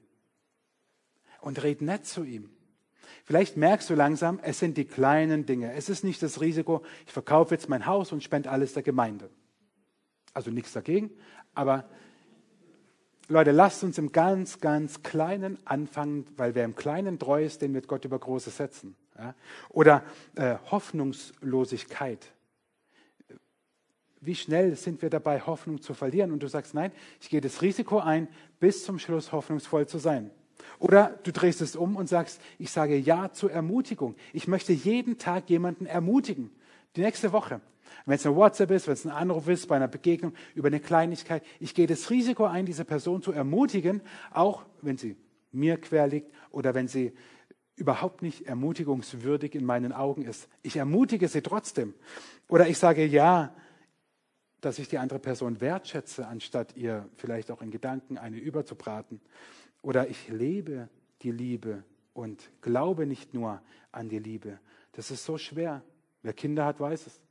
Und 1.41 1.63
red 1.63 1.81
nett 1.81 2.05
zu 2.05 2.25
ihm. 2.25 2.51
Vielleicht 3.29 3.59
merkst 3.59 3.91
du 3.91 3.95
langsam, 3.95 4.41
es 4.43 4.59
sind 4.59 4.79
die 4.79 4.87
kleinen 4.87 5.45
Dinge. 5.45 5.75
Es 5.75 5.91
ist 5.91 6.03
nicht 6.03 6.23
das 6.23 6.41
Risiko, 6.41 6.83
ich 7.05 7.13
verkaufe 7.13 7.55
jetzt 7.55 7.69
mein 7.69 7.85
Haus 7.85 8.11
und 8.11 8.23
spende 8.25 8.51
alles 8.51 8.73
der 8.73 8.83
Gemeinde. 8.83 9.29
Also 10.33 10.51
nichts 10.51 10.73
dagegen, 10.73 11.11
aber 11.55 11.85
Leute, 13.29 13.51
lasst 13.51 13.85
uns 13.85 13.99
im 13.99 14.13
ganz, 14.13 14.61
ganz 14.61 15.03
Kleinen 15.03 15.59
anfangen, 15.67 16.25
weil 16.39 16.55
wer 16.55 16.65
im 16.65 16.75
Kleinen 16.75 17.19
treu 17.19 17.45
ist, 17.45 17.61
den 17.61 17.75
wird 17.75 17.87
Gott 17.87 18.07
über 18.07 18.19
Große 18.19 18.49
setzen. 18.49 18.97
Ja? 19.19 19.35
Oder 19.69 20.05
äh, 20.37 20.57
Hoffnungslosigkeit. 20.71 22.33
Wie 24.23 24.37
schnell 24.37 24.75
sind 24.75 25.03
wir 25.03 25.11
dabei, 25.11 25.43
Hoffnung 25.43 25.83
zu 25.83 25.93
verlieren? 25.93 26.33
Und 26.33 26.43
du 26.43 26.49
sagst, 26.49 26.73
nein, 26.73 26.93
ich 27.21 27.29
gehe 27.29 27.43
das 27.43 27.61
Risiko 27.61 27.99
ein, 27.99 28.27
bis 28.59 28.85
zum 28.85 28.99
Schluss 28.99 29.33
hoffnungsvoll 29.33 29.87
zu 29.87 29.99
sein. 29.99 30.31
Oder 30.79 31.19
du 31.23 31.33
drehst 31.33 31.61
es 31.61 31.77
um 31.77 31.97
und 31.97 32.09
sagst, 32.09 32.41
ich 32.59 32.71
sage 32.71 32.97
Ja 32.97 33.33
zur 33.33 33.51
Ermutigung. 33.51 34.15
Ich 34.33 34.49
möchte 34.49 34.73
jeden 34.73 35.19
Tag 35.19 35.51
jemanden 35.51 35.87
ermutigen. 35.87 36.51
Die 36.97 37.01
nächste 37.03 37.33
Woche. 37.33 37.61
Wenn 38.07 38.17
es 38.17 38.27
ein 38.27 38.35
WhatsApp 38.35 38.71
ist, 38.71 38.87
wenn 38.87 38.95
es 38.95 39.05
ein 39.05 39.11
Anruf 39.11 39.49
ist, 39.49 39.67
bei 39.67 39.77
einer 39.77 39.89
Begegnung 39.89 40.33
über 40.55 40.69
eine 40.69 40.81
Kleinigkeit, 40.81 41.43
ich 41.61 41.75
gehe 41.75 41.87
das 41.87 42.11
Risiko 42.11 42.45
ein, 42.45 42.67
diese 42.67 42.85
Person 42.85 43.23
zu 43.23 43.33
ermutigen, 43.33 44.03
auch 44.31 44.65
wenn 44.83 44.97
sie 44.97 45.17
mir 45.53 45.79
quer 45.81 46.07
liegt 46.07 46.33
oder 46.51 46.75
wenn 46.75 46.89
sie 46.89 47.13
überhaupt 47.77 48.23
nicht 48.23 48.47
ermutigungswürdig 48.47 49.55
in 49.55 49.65
meinen 49.65 49.93
Augen 49.93 50.23
ist. 50.23 50.49
Ich 50.63 50.77
ermutige 50.77 51.29
sie 51.29 51.43
trotzdem. 51.43 51.95
Oder 52.49 52.69
ich 52.69 52.79
sage 52.79 53.05
ja, 53.05 53.55
dass 54.61 54.79
ich 54.79 54.89
die 54.89 54.99
andere 54.99 55.21
Person 55.21 55.61
wertschätze, 55.61 56.27
anstatt 56.27 56.77
ihr 56.77 57.09
vielleicht 57.15 57.51
auch 57.51 57.63
in 57.63 57.71
Gedanken 57.71 58.19
eine 58.19 58.39
überzubraten. 58.39 59.21
Oder 59.89 60.07
ich 60.07 60.29
lebe 60.29 60.91
die 61.23 61.31
Liebe 61.31 61.83
und 62.13 62.51
glaube 62.61 63.07
nicht 63.07 63.33
nur 63.33 63.63
an 63.91 64.11
die 64.11 64.19
Liebe. 64.19 64.61
Das 64.93 65.11
ist 65.11 65.25
so 65.25 65.39
schwer. 65.39 65.83
Wer 66.21 66.35
Kinder 66.35 66.67
hat, 66.67 66.79
weiß 66.79 67.07
es. 67.07 67.23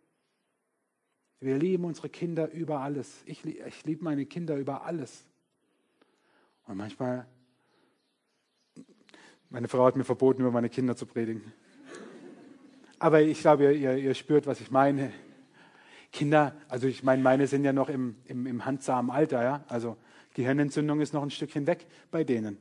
Wir 1.39 1.55
lieben 1.55 1.85
unsere 1.85 2.09
Kinder 2.09 2.49
über 2.49 2.79
alles. 2.79 3.21
Ich, 3.27 3.45
ich 3.45 3.85
liebe 3.85 4.03
meine 4.03 4.25
Kinder 4.25 4.55
über 4.55 4.85
alles. 4.85 5.23
Und 6.65 6.77
manchmal, 6.77 7.27
meine 9.51 9.67
Frau 9.67 9.85
hat 9.85 9.95
mir 9.95 10.03
verboten, 10.03 10.41
über 10.41 10.49
meine 10.49 10.69
Kinder 10.69 10.95
zu 10.95 11.05
predigen. 11.05 11.53
Aber 12.97 13.21
ich 13.21 13.39
glaube, 13.39 13.71
ihr, 13.71 13.97
ihr 13.97 14.15
spürt, 14.15 14.47
was 14.47 14.61
ich 14.61 14.71
meine. 14.71 15.13
Kinder, 16.11 16.55
also 16.69 16.87
ich 16.87 17.03
meine, 17.03 17.21
meine 17.21 17.45
sind 17.45 17.63
ja 17.63 17.71
noch 17.71 17.89
im, 17.89 18.15
im, 18.25 18.47
im 18.47 18.65
handsamen 18.65 19.11
Alter, 19.11 19.43
ja. 19.43 19.63
Also 19.67 19.95
Gehirnentzündung 20.37 21.01
ist 21.01 21.13
noch 21.13 21.23
ein 21.23 21.31
Stückchen 21.31 21.65
weg 21.65 21.87
bei 22.11 22.23
denen. 22.23 22.59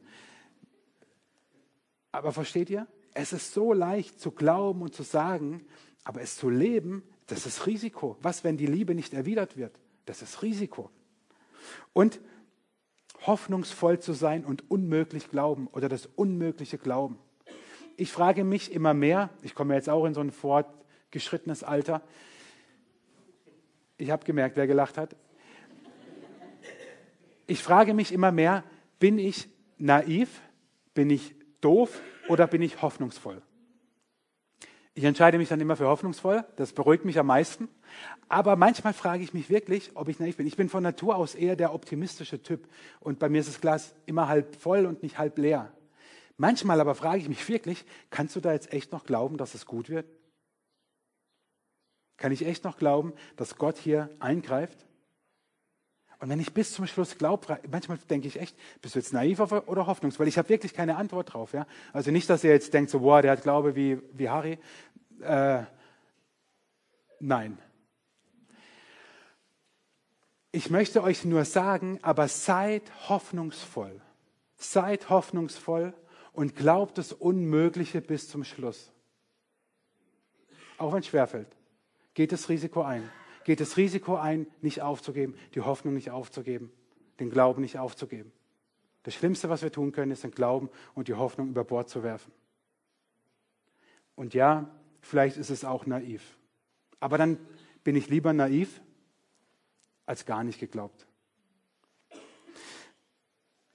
Aber 2.11 2.33
versteht 2.33 2.71
ihr? 2.71 2.87
Es 3.13 3.35
ist 3.35 3.53
so 3.53 3.75
leicht 3.75 4.19
zu 4.19 4.31
glauben 4.31 4.81
und 4.81 4.95
zu 4.95 5.03
sagen, 5.03 5.67
aber 6.03 6.23
es 6.23 6.37
zu 6.37 6.49
leben, 6.49 7.03
das 7.27 7.45
ist 7.45 7.67
Risiko. 7.67 8.17
Was, 8.23 8.45
wenn 8.45 8.57
die 8.57 8.67
Liebe 8.67 8.95
nicht 8.95 9.13
erwidert 9.13 9.59
wird? 9.59 9.79
Das 10.07 10.23
ist 10.23 10.41
Risiko. 10.41 10.91
Und 11.93 12.19
hoffnungsvoll 13.27 13.99
zu 13.99 14.15
sein 14.15 14.47
und 14.47 14.71
unmöglich 14.71 15.31
glauben 15.31 15.67
oder 15.67 15.91
das 15.91 16.07
Unmögliche 16.07 16.79
glauben. 16.79 17.19
Ich 17.99 18.11
frage 18.11 18.43
mich 18.45 18.73
immer 18.73 18.95
mehr, 18.95 19.29
ich 19.43 19.55
komme 19.55 19.75
jetzt 19.75 19.91
auch 19.91 20.07
in 20.07 20.15
so 20.15 20.23
ein 20.23 20.31
fortgeschrittenes 20.31 21.63
Alter, 21.63 22.01
ich 23.99 24.11
habe 24.11 24.25
gemerkt, 24.25 24.57
wer 24.57 24.67
gelacht 24.67 24.97
hat. 24.97 25.15
Ich 27.47 27.63
frage 27.63 27.95
mich 27.95 28.13
immer 28.13 28.33
mehr, 28.33 28.65
bin 28.99 29.19
ich 29.19 29.49
naiv, 29.79 30.41
bin 30.95 31.11
ich 31.11 31.35
doof 31.61 32.01
oder 32.29 32.47
bin 32.47 32.63
ich 32.63 32.83
hoffnungsvoll? 32.83 33.43
Ich 34.95 35.05
entscheide 35.05 35.37
mich 35.37 35.51
dann 35.51 35.61
immer 35.61 35.77
für 35.77 35.87
hoffnungsvoll, 35.87 36.45
das 36.57 36.73
beruhigt 36.73 37.05
mich 37.05 37.19
am 37.19 37.27
meisten. 37.27 37.69
Aber 38.29 38.57
manchmal 38.57 38.95
frage 38.95 39.23
ich 39.23 39.35
mich 39.35 39.51
wirklich, 39.51 39.91
ob 39.95 40.09
ich 40.09 40.19
naiv 40.19 40.39
bin. 40.39 40.47
Ich 40.47 40.57
bin 40.57 40.71
von 40.71 40.83
Natur 40.83 41.17
aus 41.17 41.35
eher 41.35 41.55
der 41.55 41.75
optimistische 41.75 42.43
Typ 42.43 42.67
und 43.01 43.19
bei 43.19 43.29
mir 43.29 43.41
ist 43.41 43.49
das 43.49 43.61
Glas 43.61 43.95
immer 44.07 44.27
halb 44.27 44.57
voll 44.57 44.87
und 44.87 45.03
nicht 45.03 45.19
halb 45.19 45.37
leer. 45.39 45.73
Manchmal 46.39 46.81
aber 46.81 46.95
frage 46.95 47.19
ich 47.19 47.29
mich 47.29 47.47
wirklich, 47.49 47.85
kannst 48.11 48.37
du 48.37 48.41
da 48.41 48.53
jetzt 48.53 48.73
echt 48.73 48.91
noch 48.91 49.05
glauben, 49.05 49.37
dass 49.37 49.55
es 49.55 49.67
gut 49.67 49.91
wird? 49.91 50.07
Kann 52.17 52.33
ich 52.33 52.47
echt 52.47 52.65
noch 52.65 52.79
glauben, 52.79 53.13
dass 53.37 53.57
Gott 53.57 53.77
hier 53.77 54.11
eingreift? 54.19 54.86
Und 56.19 56.31
wenn 56.31 56.41
ich 56.41 56.55
bis 56.55 56.73
zum 56.73 56.87
Schluss 56.87 57.19
glaube, 57.19 57.59
manchmal 57.71 57.99
denke 57.99 58.27
ich 58.27 58.41
echt, 58.41 58.57
bist 58.81 58.95
du 58.95 58.99
jetzt 58.99 59.13
naiv 59.13 59.41
oder 59.41 59.87
hoffnungsvoll? 59.87 60.25
Weil 60.25 60.29
ich 60.29 60.39
habe 60.39 60.49
wirklich 60.49 60.73
keine 60.73 60.97
Antwort 60.97 61.35
drauf. 61.35 61.53
Ja? 61.53 61.67
Also 61.93 62.11
nicht, 62.11 62.31
dass 62.31 62.43
ihr 62.43 62.51
jetzt 62.51 62.73
denkt, 62.73 62.91
so, 62.91 63.01
boah, 63.01 63.21
der 63.21 63.33
hat 63.33 63.43
Glaube 63.43 63.77
wie, 63.77 63.99
wie 64.13 64.29
Harry. 64.31 64.59
Äh, 65.21 65.65
nein. 67.21 67.59
Ich 70.53 70.71
möchte 70.71 71.03
euch 71.03 71.27
nur 71.27 71.45
sagen, 71.45 71.99
aber 72.01 72.29
seid 72.29 72.83
hoffnungsvoll. 73.11 74.01
Seid 74.57 75.11
hoffnungsvoll 75.11 75.93
und 76.33 76.57
glaubt 76.57 76.97
das 76.97 77.13
Unmögliche 77.13 78.01
bis 78.01 78.31
zum 78.31 78.43
Schluss. 78.43 78.91
Auch 80.79 80.95
wenn 80.95 81.01
es 81.01 81.09
schwerfällt. 81.09 81.49
Geht 82.15 82.33
das 82.33 82.49
Risiko 82.49 82.83
ein 82.83 83.11
geht 83.47 83.61
das 83.61 83.77
Risiko 83.77 84.17
ein, 84.17 84.49
nicht 84.61 84.83
aufzugeben, 84.83 85.37
die 85.55 85.61
Hoffnung 85.61 85.95
nicht 85.95 86.11
aufzugeben, 86.11 86.73
den 87.21 87.31
Glauben 87.31 87.63
nicht 87.63 87.79
aufzugeben. 87.79 88.33
Das 89.05 89.15
Schlimmste, 89.15 89.49
was 89.49 89.63
wir 89.63 89.71
tun 89.71 89.93
können, 89.93 90.11
ist 90.11 90.25
den 90.25 90.33
Glauben 90.33 90.69
und 90.97 91.07
die 91.07 91.15
Hoffnung 91.15 91.51
über 91.51 91.63
Bord 91.63 91.89
zu 91.89 92.03
werfen. 92.03 92.33
Und 94.17 94.35
ja, 94.35 94.69
vielleicht 95.01 95.37
ist 95.37 95.51
es 95.51 95.65
auch 95.65 95.87
naiv. 95.87 96.37
Aber 96.99 97.19
dann 97.19 97.39
bin 97.85 97.95
ich 97.95 98.09
lieber 98.09 98.33
naiv 98.33 98.81
als 100.07 100.27
gar 100.27 100.43
nicht 100.43 100.59
geglaubt. 100.59 101.07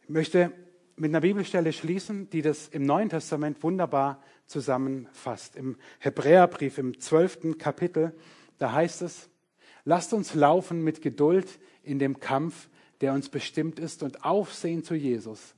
Ich 0.01 0.09
möchte 0.09 0.51
mit 0.97 1.11
einer 1.11 1.21
Bibelstelle 1.21 1.71
schließen, 1.71 2.29
die 2.29 2.41
das 2.41 2.67
im 2.67 2.83
Neuen 2.83 3.07
Testament 3.07 3.63
wunderbar 3.63 4.21
zusammenfasst. 4.47 5.55
Im 5.55 5.77
Hebräerbrief 5.99 6.77
im 6.77 6.99
zwölften 6.99 7.57
Kapitel, 7.57 8.13
da 8.57 8.73
heißt 8.73 9.03
es, 9.03 9.30
Lasst 9.85 10.13
uns 10.13 10.33
laufen 10.33 10.83
mit 10.83 11.01
Geduld 11.01 11.47
in 11.83 11.99
dem 11.99 12.19
Kampf, 12.19 12.69
der 13.01 13.13
uns 13.13 13.29
bestimmt 13.29 13.79
ist, 13.79 14.03
und 14.03 14.23
aufsehen 14.23 14.83
zu 14.83 14.93
Jesus, 14.93 15.55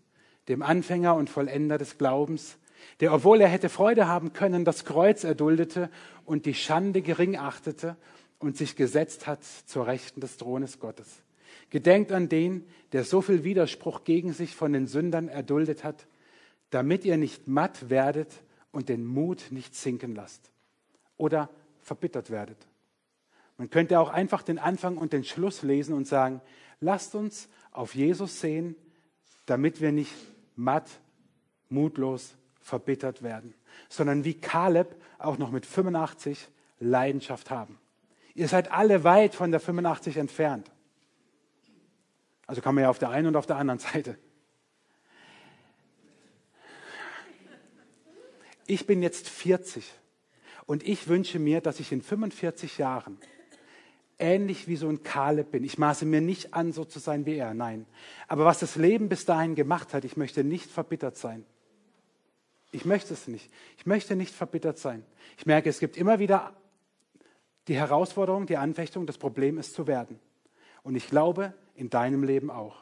dem 0.47 0.61
Anfänger 0.61 1.15
und 1.15 1.29
Vollender 1.29 1.77
des 1.77 1.97
Glaubens, 1.97 2.57
der, 2.99 3.13
obwohl 3.13 3.41
er 3.41 3.47
hätte 3.47 3.69
Freude 3.69 4.07
haben 4.07 4.33
können, 4.33 4.65
das 4.65 4.85
Kreuz 4.85 5.23
erduldete 5.23 5.89
und 6.25 6.45
die 6.45 6.53
Schande 6.53 7.01
gering 7.01 7.37
achtete 7.37 7.97
und 8.39 8.57
sich 8.57 8.75
gesetzt 8.75 9.27
hat 9.27 9.43
zur 9.43 9.87
Rechten 9.87 10.21
des 10.21 10.37
Thrones 10.37 10.79
Gottes. 10.79 11.23
Gedenkt 11.69 12.11
an 12.11 12.29
den, 12.29 12.65
der 12.91 13.03
so 13.03 13.21
viel 13.21 13.43
Widerspruch 13.43 14.03
gegen 14.03 14.33
sich 14.33 14.55
von 14.55 14.73
den 14.73 14.87
Sündern 14.87 15.27
erduldet 15.27 15.83
hat, 15.83 16.07
damit 16.69 17.05
ihr 17.05 17.17
nicht 17.17 17.47
matt 17.47 17.89
werdet 17.89 18.41
und 18.71 18.89
den 18.89 19.05
Mut 19.05 19.45
nicht 19.51 19.75
sinken 19.75 20.15
lasst 20.15 20.51
oder 21.17 21.49
verbittert 21.81 22.29
werdet. 22.29 22.57
Man 23.57 23.69
könnte 23.69 23.99
auch 23.99 24.09
einfach 24.09 24.41
den 24.41 24.59
Anfang 24.59 24.97
und 24.97 25.13
den 25.13 25.23
Schluss 25.23 25.61
lesen 25.61 25.93
und 25.93 26.07
sagen, 26.07 26.41
lasst 26.79 27.15
uns 27.15 27.49
auf 27.71 27.95
Jesus 27.95 28.39
sehen, 28.39 28.75
damit 29.45 29.81
wir 29.81 29.91
nicht 29.91 30.13
matt, 30.55 30.89
mutlos, 31.69 32.35
verbittert 32.61 33.23
werden, 33.23 33.53
sondern 33.89 34.23
wie 34.23 34.35
Kaleb 34.35 34.95
auch 35.17 35.37
noch 35.37 35.51
mit 35.51 35.65
85 35.65 36.47
Leidenschaft 36.79 37.49
haben. 37.49 37.77
Ihr 38.35 38.47
seid 38.47 38.71
alle 38.71 39.03
weit 39.03 39.35
von 39.35 39.51
der 39.51 39.59
85 39.59 40.17
entfernt. 40.17 40.71
Also 42.47 42.61
kann 42.61 42.75
man 42.75 42.83
ja 42.83 42.89
auf 42.89 42.99
der 42.99 43.09
einen 43.09 43.27
und 43.27 43.35
auf 43.35 43.45
der 43.45 43.57
anderen 43.57 43.79
Seite. 43.79 44.17
Ich 48.65 48.87
bin 48.87 49.01
jetzt 49.03 49.29
40 49.29 49.91
und 50.65 50.87
ich 50.87 51.07
wünsche 51.07 51.37
mir, 51.37 51.61
dass 51.61 51.79
ich 51.79 51.91
in 51.91 52.01
45 52.01 52.77
Jahren 52.77 53.19
ähnlich 54.19 54.67
wie 54.67 54.75
so 54.75 54.87
ein 54.89 55.03
Kaleb 55.03 55.51
bin. 55.51 55.63
Ich 55.63 55.77
maße 55.77 56.05
mir 56.05 56.21
nicht 56.21 56.53
an, 56.53 56.71
so 56.71 56.85
zu 56.85 56.99
sein 56.99 57.25
wie 57.25 57.35
er, 57.35 57.53
nein. 57.53 57.85
Aber 58.27 58.45
was 58.45 58.59
das 58.59 58.75
Leben 58.75 59.09
bis 59.09 59.25
dahin 59.25 59.55
gemacht 59.55 59.93
hat, 59.93 60.05
ich 60.05 60.17
möchte 60.17 60.43
nicht 60.43 60.69
verbittert 60.69 61.17
sein. 61.17 61.45
Ich 62.71 62.85
möchte 62.85 63.13
es 63.13 63.27
nicht. 63.27 63.51
Ich 63.77 63.85
möchte 63.85 64.15
nicht 64.15 64.33
verbittert 64.33 64.77
sein. 64.77 65.05
Ich 65.37 65.45
merke, 65.45 65.69
es 65.69 65.79
gibt 65.79 65.97
immer 65.97 66.19
wieder 66.19 66.55
die 67.67 67.75
Herausforderung, 67.75 68.45
die 68.45 68.57
Anfechtung, 68.57 69.05
das 69.05 69.17
Problem 69.17 69.57
ist 69.57 69.73
zu 69.73 69.87
werden. 69.87 70.19
Und 70.81 70.95
ich 70.95 71.07
glaube, 71.07 71.53
in 71.75 71.89
deinem 71.89 72.23
Leben 72.23 72.49
auch. 72.49 72.77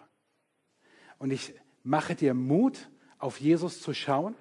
Und 1.20 1.32
ich 1.32 1.54
mache 1.84 2.16
dir 2.16 2.34
Mut, 2.34 2.90
auf 3.20 3.40
Jesus 3.40 3.82
zu 3.82 3.94
schauen. 3.94 4.36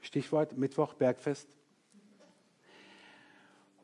Stichwort 0.00 0.58
Mittwoch, 0.58 0.94
Bergfest 0.94 1.55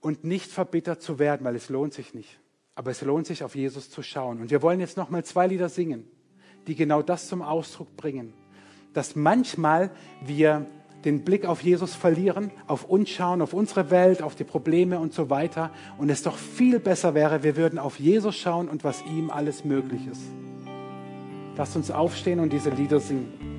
und 0.02 0.24
nicht 0.24 0.50
verbittert 0.50 1.00
zu 1.00 1.18
werden, 1.18 1.44
weil 1.44 1.56
es 1.56 1.70
lohnt 1.70 1.94
sich 1.94 2.12
nicht. 2.12 2.38
Aber 2.74 2.90
es 2.90 3.00
lohnt 3.00 3.26
sich, 3.26 3.44
auf 3.44 3.54
Jesus 3.54 3.88
zu 3.88 4.02
schauen. 4.02 4.40
Und 4.40 4.50
wir 4.50 4.60
wollen 4.60 4.80
jetzt 4.80 4.96
noch 4.96 5.08
mal 5.08 5.24
zwei 5.24 5.46
Lieder 5.46 5.68
singen, 5.68 6.04
die 6.66 6.74
genau 6.74 7.00
das 7.00 7.28
zum 7.28 7.40
Ausdruck 7.40 7.96
bringen. 7.96 8.34
Dass 8.92 9.16
manchmal 9.16 9.90
wir 10.22 10.66
den 11.04 11.24
Blick 11.24 11.46
auf 11.46 11.62
Jesus 11.62 11.94
verlieren, 11.94 12.50
auf 12.66 12.84
uns 12.84 13.10
schauen, 13.10 13.42
auf 13.42 13.54
unsere 13.54 13.90
Welt, 13.90 14.22
auf 14.22 14.34
die 14.34 14.44
Probleme 14.44 14.98
und 14.98 15.12
so 15.12 15.30
weiter. 15.30 15.70
Und 15.98 16.10
es 16.10 16.22
doch 16.22 16.36
viel 16.36 16.78
besser 16.78 17.14
wäre, 17.14 17.42
wir 17.42 17.56
würden 17.56 17.78
auf 17.78 17.98
Jesus 17.98 18.36
schauen 18.36 18.68
und 18.68 18.84
was 18.84 19.02
ihm 19.06 19.30
alles 19.30 19.64
möglich 19.64 20.06
ist. 20.06 20.22
Lasst 21.56 21.76
uns 21.76 21.90
aufstehen 21.90 22.40
und 22.40 22.52
diese 22.52 22.70
Lieder 22.70 23.00
singen. 23.00 23.51